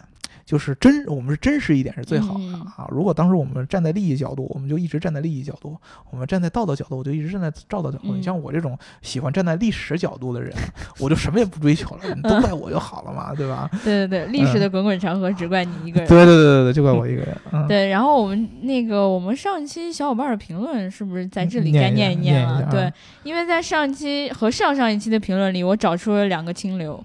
[0.46, 2.86] 就是真，我们是真实一点是最好的嗯啊。
[2.90, 5.76] 如果当时我们站在利益角度，我们就一直站在利益角度；
[6.10, 8.12] 我们站在道德角度，我就一直站在道德角度。
[8.12, 10.52] 嗯你像我这种喜欢站在历史角度的人，
[11.00, 13.68] 我就什么也不追求了，你 都怪我就好了嘛，对吧？
[13.84, 16.08] 对对对，历史的滚滚长河只怪你一个人。
[16.08, 17.36] 对对对对对，就怪我一个人。
[17.52, 22.68] 嗯，对，然后我们那个我们上期小伙伴的评论是不是在这里念一该念一念一了？
[22.70, 22.92] 对
[23.24, 27.02] 因为在上期和上上一期的评论里，我找出了两个清流。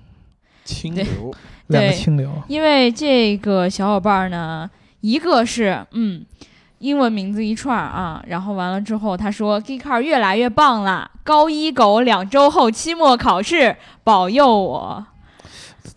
[0.69, 1.33] 对清流，
[1.67, 2.31] 两清流。
[2.47, 4.69] 因为这个小伙伴呢，
[5.01, 6.25] 一个是嗯，
[6.79, 15.05] 英文名字一串儿啊，然后完了之后他说 g e e k a r 越来越棒啦，高一狗两周后期末考试，保佑我。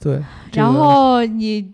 [0.00, 1.72] 对，这然后你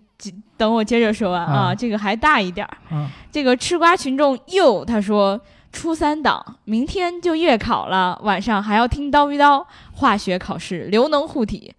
[0.57, 2.95] 等我接着说完啊，啊这个还大一点儿。
[2.95, 5.39] 啊，这个吃瓜群众又他说
[5.71, 11.73] 初三党，明天就月考了，晚上还要听叨逼叨化学考试，刘能护体。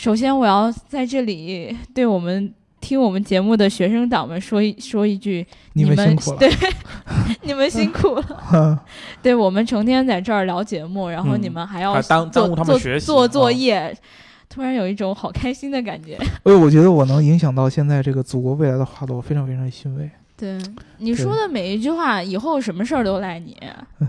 [0.00, 6.38] 首先，我要在这里 对我们听我们节目的学生党们说一说一句：你们们辛苦了。
[6.38, 6.50] 对，
[7.44, 8.42] 你们辛苦了。
[8.54, 8.78] 嗯
[9.20, 13.94] 对我们成天在这儿聊节目，然后嗯你们还要耽误他们做学习做作啊业，
[14.48, 16.16] 突然有一种好开心的感觉。
[16.44, 20.10] 哎，我觉得我能影响到现在这个祖国未来的花朵，我非常非常欣慰。
[20.40, 20.58] 对
[20.96, 23.54] 你说的每一句话，以后什么事儿都赖你，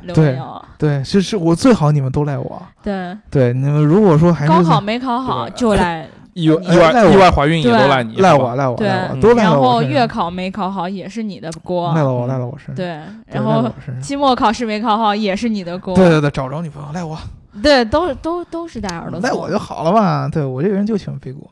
[0.03, 0.65] 刘对文瑶。
[0.77, 2.61] 对，是是我最好你们都赖我。
[2.81, 12.75] 对，对，你们如果说还是高考没考好就赖 意外意外意外怀孕也对都赖你，赖我赖我对赖我，嗯都赖我然后月考没考好也是你的锅，赖了我赖了我身上。
[12.75, 13.69] 对，然后。
[14.01, 17.17] 期末考试没考好也是你的锅，对对对，找着女朋友赖我，
[17.61, 20.29] 对，都都都是大耳朵，赖我就好了嘛。
[20.29, 21.45] 对我这个人就喜欢背锅。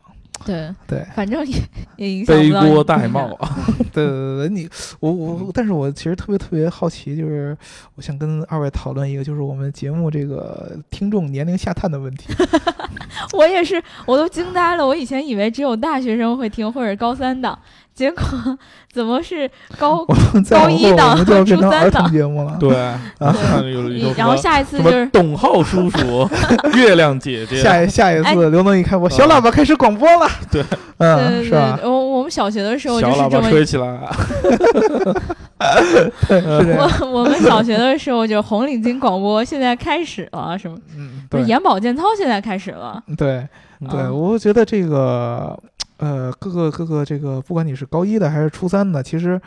[0.45, 1.57] 对，对反正也
[1.97, 3.33] 也影响背锅戴 帽。
[3.35, 3.57] 啊，
[3.93, 4.69] 对对对对，你
[4.99, 7.57] 我我，但是我其实特别特别好奇，就是
[7.95, 12.33] 我想跟二位讨论一个，就是我们节目这个听众年龄下探的问题。
[13.33, 17.57] 我也是，我都惊呆了，我以前以为只有大学生会听或者高三档，
[17.99, 18.23] 结果
[18.93, 20.05] 怎么是高
[20.49, 22.55] 高一档我们就要变成初三档节目了。
[22.57, 22.69] 对，
[24.15, 26.25] 然后下一次就是董浩叔叔、
[26.77, 30.25] 月亮姐姐，下一下一哎次，刘能一开播，小喇叭开始广播了。
[30.49, 30.63] 对，
[30.99, 31.89] 嗯，对是吧对，？
[31.89, 33.99] 我 我们小学的时候就小喇叭是这么吹起来。
[35.59, 43.45] 我我们小学的时候就红领巾广播，现在开始了，什么嗯，不是对眼保健操现在开始了，对
[43.89, 45.57] 对，嗯我觉得这个
[45.99, 49.39] 呃，各个各个这个，不管你是高一的还是初三的，其实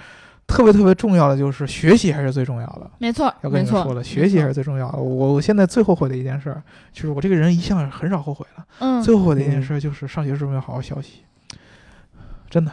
[0.47, 2.91] 特别特别重要的就是学习还是最重要的。
[2.99, 4.99] 没错，要，跟你们说了，学习还是最重要的。
[4.99, 8.65] 我我现在最后悔的一件事儿，就是我这个人一向很少后悔的。
[8.81, 11.21] 嗯，最后悔的一件嗯事儿就是上学时候没有好好 学习，
[12.49, 12.73] 真的。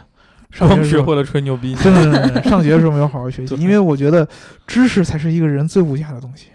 [0.51, 1.75] 上学时候学会了吹牛逼。
[1.75, 4.27] 真的上学的时候没有好好学习， 因为我觉得
[4.65, 6.47] 知识才是一个人最无价的东西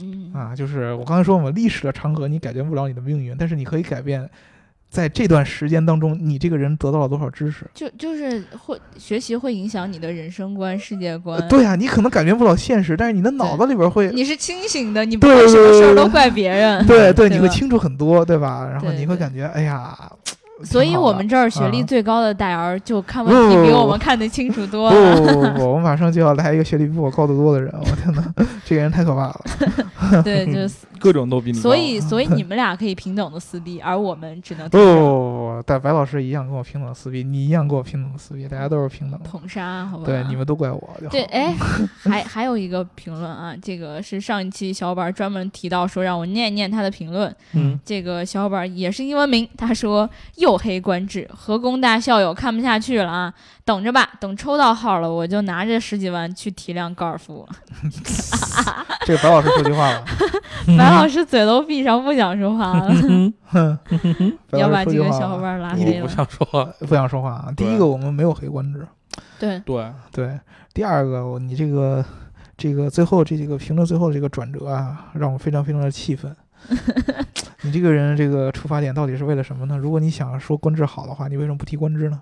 [0.00, 0.54] 嗯啊。
[0.54, 4.30] 就是我刚才说嘛，历史的长河你改变不了你的命运，但是你可以改变，
[4.94, 7.68] 在这段时间当中，你这个人得到了多少知识。
[7.74, 11.40] 就就是会学习会影响你的人生观、世界观。
[11.40, 16.86] 呃对啊，你可能感觉不了现实，但是你的脑子里边会，你是清醒的，你不会什么事儿都怪别人。
[16.86, 18.68] 对对，你会清楚很多，对吧？
[18.70, 19.98] 然后你会感觉，哎呀，
[20.62, 25.16] 所以我们这儿学历啊最高的戴儿就看问题比我们看得清楚多了。
[25.16, 28.24] 不不不，我马上就要来一个学历比我高得多的人，我天哪，
[28.64, 29.40] 这个人太可怕了。
[30.22, 31.62] 对，就是 各种都比你高。
[31.62, 39.28] 所以所 以你们俩可以平等的撕逼，而我们只能不不不不，但白老师一样跟我平等的撕逼，你一样跟我平等的撕逼，大家都是平等的。
[39.28, 40.04] 捧杀，好吧？
[40.06, 40.90] 对，你们都怪我。
[41.10, 41.52] 对，哎，
[42.04, 47.34] 还还有一个评论啊，这个是上一期小伙伴专门提到说让我念一念他的评论。
[47.54, 50.08] 嗯，这个小伙伴也是英文名，他说
[50.44, 53.32] 又黑官制，河工大校友看不下去了啊，
[53.64, 57.48] 等着吧，等抽到号了，我就拿着十几万去提辆高尔夫。
[59.06, 60.04] 这个白老师说句话了，
[60.76, 62.92] 白老师嘴都闭上，不想说话了，
[64.50, 66.06] 要把这老师说句话了个小伙伴拉黑了。
[66.06, 66.64] 不想说话。
[66.80, 67.48] 不想说话啊。
[67.56, 68.86] 第一个，我们没有黑官制，
[69.38, 70.38] 对，对，对。
[70.74, 72.04] 第二个，你这个
[72.58, 76.36] 这个最后这几个评论最后的这个转折啊，让我非常非常的气愤。
[77.62, 79.76] 你这个人这个出发点到底是为了什么呢？
[79.76, 82.20] 如果你想说官制好的话，你为什么不提官制呢？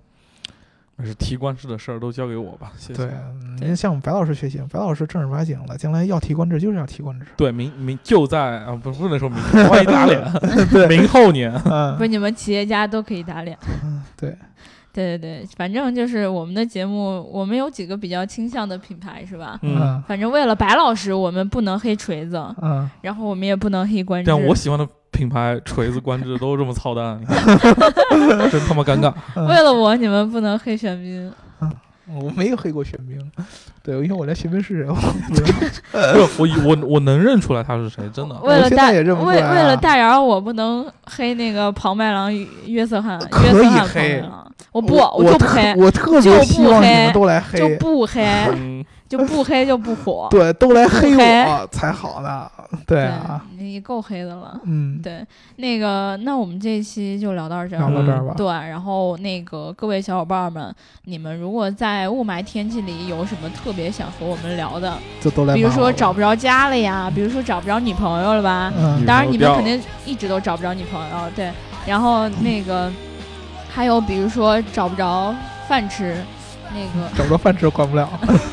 [0.96, 3.06] 那是提官制的事儿都交给我吧，谢谢。
[3.06, 7.26] 对，嗯您向我们白老师学习，白老师正儿八经的，将来要提官制就是要提官制。
[7.34, 10.22] 对，明明就在啊，不不能说明天， 万一打脸，
[10.70, 11.50] 对，明后年。
[11.64, 13.56] 嗯不是你们企业家都可以打脸。
[13.82, 14.36] 嗯，对，
[14.92, 19.58] 对对对，反正就是我们的节目，我们有几个比较倾向的品牌是吧？
[19.62, 24.26] 嗯，嗯反正为了白老师，我们不能黑锤子，嗯，然后我们也不能黑官制。
[24.26, 27.20] 这样我喜欢的品牌锤子、关之都这么操蛋，
[28.50, 29.12] 真他妈尴尬。
[29.36, 31.32] 嗯为了我，你们不能黑玄彬。
[32.06, 33.18] 我没有黑过玄彬，
[33.82, 35.48] 对，因为我连玄彬是谁我不知道。
[36.36, 38.34] 不是我我我能认出来他是谁，真的。
[38.42, 42.32] 为了大现在也认不出为为了大姚，我不能黑那个庞麦郎
[42.66, 48.84] 约瑟翰，可以约瑟翰庞黑麦郎，我不，我就不黑，我特就不别希望你黑们都来就，不黑，嗯，
[49.18, 50.26] 就不黑就不火。
[50.32, 52.50] 对，都来黑我才好呢。
[52.86, 54.58] 对啊，你够黑的了。
[54.64, 55.22] 嗯，对，
[55.56, 58.32] 那个，那我们这一期就聊到这儿聊到这儿吧。
[58.34, 65.54] 对，然后那个各位小伙伴们，你们如果在雾霾天气里有什么特别想和我们聊的，就都来。
[65.54, 71.50] 比如说找不着家了呀，比如说找不着女朋友了吧，嗯，当然你们肯定一直都找不着女朋友，对。
[71.84, 72.90] 然后那个
[73.68, 75.34] 还有比如说找不着
[75.68, 76.16] 饭吃，
[76.74, 78.08] 那个找不着饭吃管不了，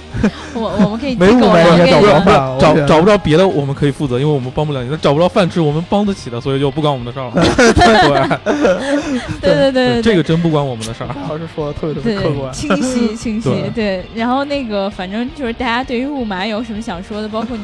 [0.54, 2.02] 我我们可以没雾霾应该粮给你们。
[2.02, 4.98] 找不着饭，找找不着别的我们可以负责，因为我们帮不了你。
[4.98, 7.32] 找不着饭吃，我们帮得起的，所以就不关我们的事儿了。
[9.42, 11.10] 对 对对对对，这个真不关我们的事儿。
[11.30, 12.52] 老师说的特别特别客，观。
[12.54, 17.64] 清晰清晰对，然后那个，反正就是大家对于雾霾有什么想说的，包括你，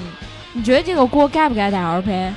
[0.53, 2.31] 你觉得这个锅该不该大姚背？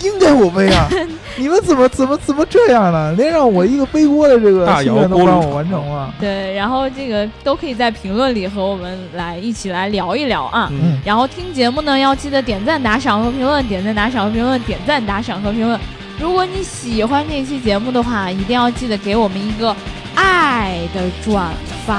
[0.00, 0.88] 应该我背啊！
[1.36, 3.12] 你们怎么怎么怎么这样呢？
[3.16, 6.12] 连让我一个背锅的这个心愿都不让我完成了。
[6.20, 10.68] 对，然后这个都可以在评论里和我们来一起来聊一聊啊。
[10.72, 15.78] 嗯，然后听节目呢，要记得点赞、打赏和评论，点赞、打赏和评论，点赞、打赏和评论。
[16.18, 19.74] 如果你喜欢这期节目的话，一定要记得给我们一个
[20.14, 21.52] 爱的转
[21.84, 21.94] 发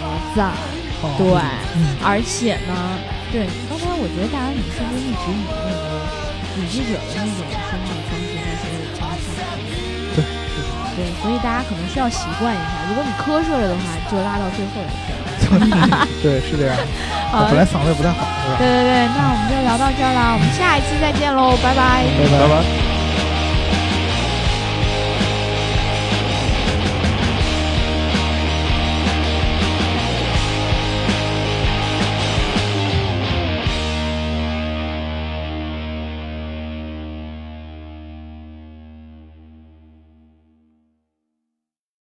[0.00, 0.50] 和赞。
[1.02, 1.26] 哦对，
[1.76, 2.74] 嗯，而且呢，
[3.32, 5.89] 对，刚才我觉得大家你是不是一直以那
[6.60, 9.00] 个笔记者的那种说话的方式在所有听
[9.32, 9.40] 上？
[10.14, 10.20] 对，
[10.96, 12.84] 对，所以大家可能需要习惯一下。
[12.88, 13.80] 如果你瞌睡了的话，
[14.10, 15.08] 就拉到最后来听。
[16.22, 16.76] 对，是这样。
[17.32, 18.58] 好我，本来嗓子也不太好，是吧？
[18.58, 22.04] 对对对，那我们就聊到这儿啦，我们下一期再见喽，拜拜。
[22.04, 22.99] 拜拜拜拜。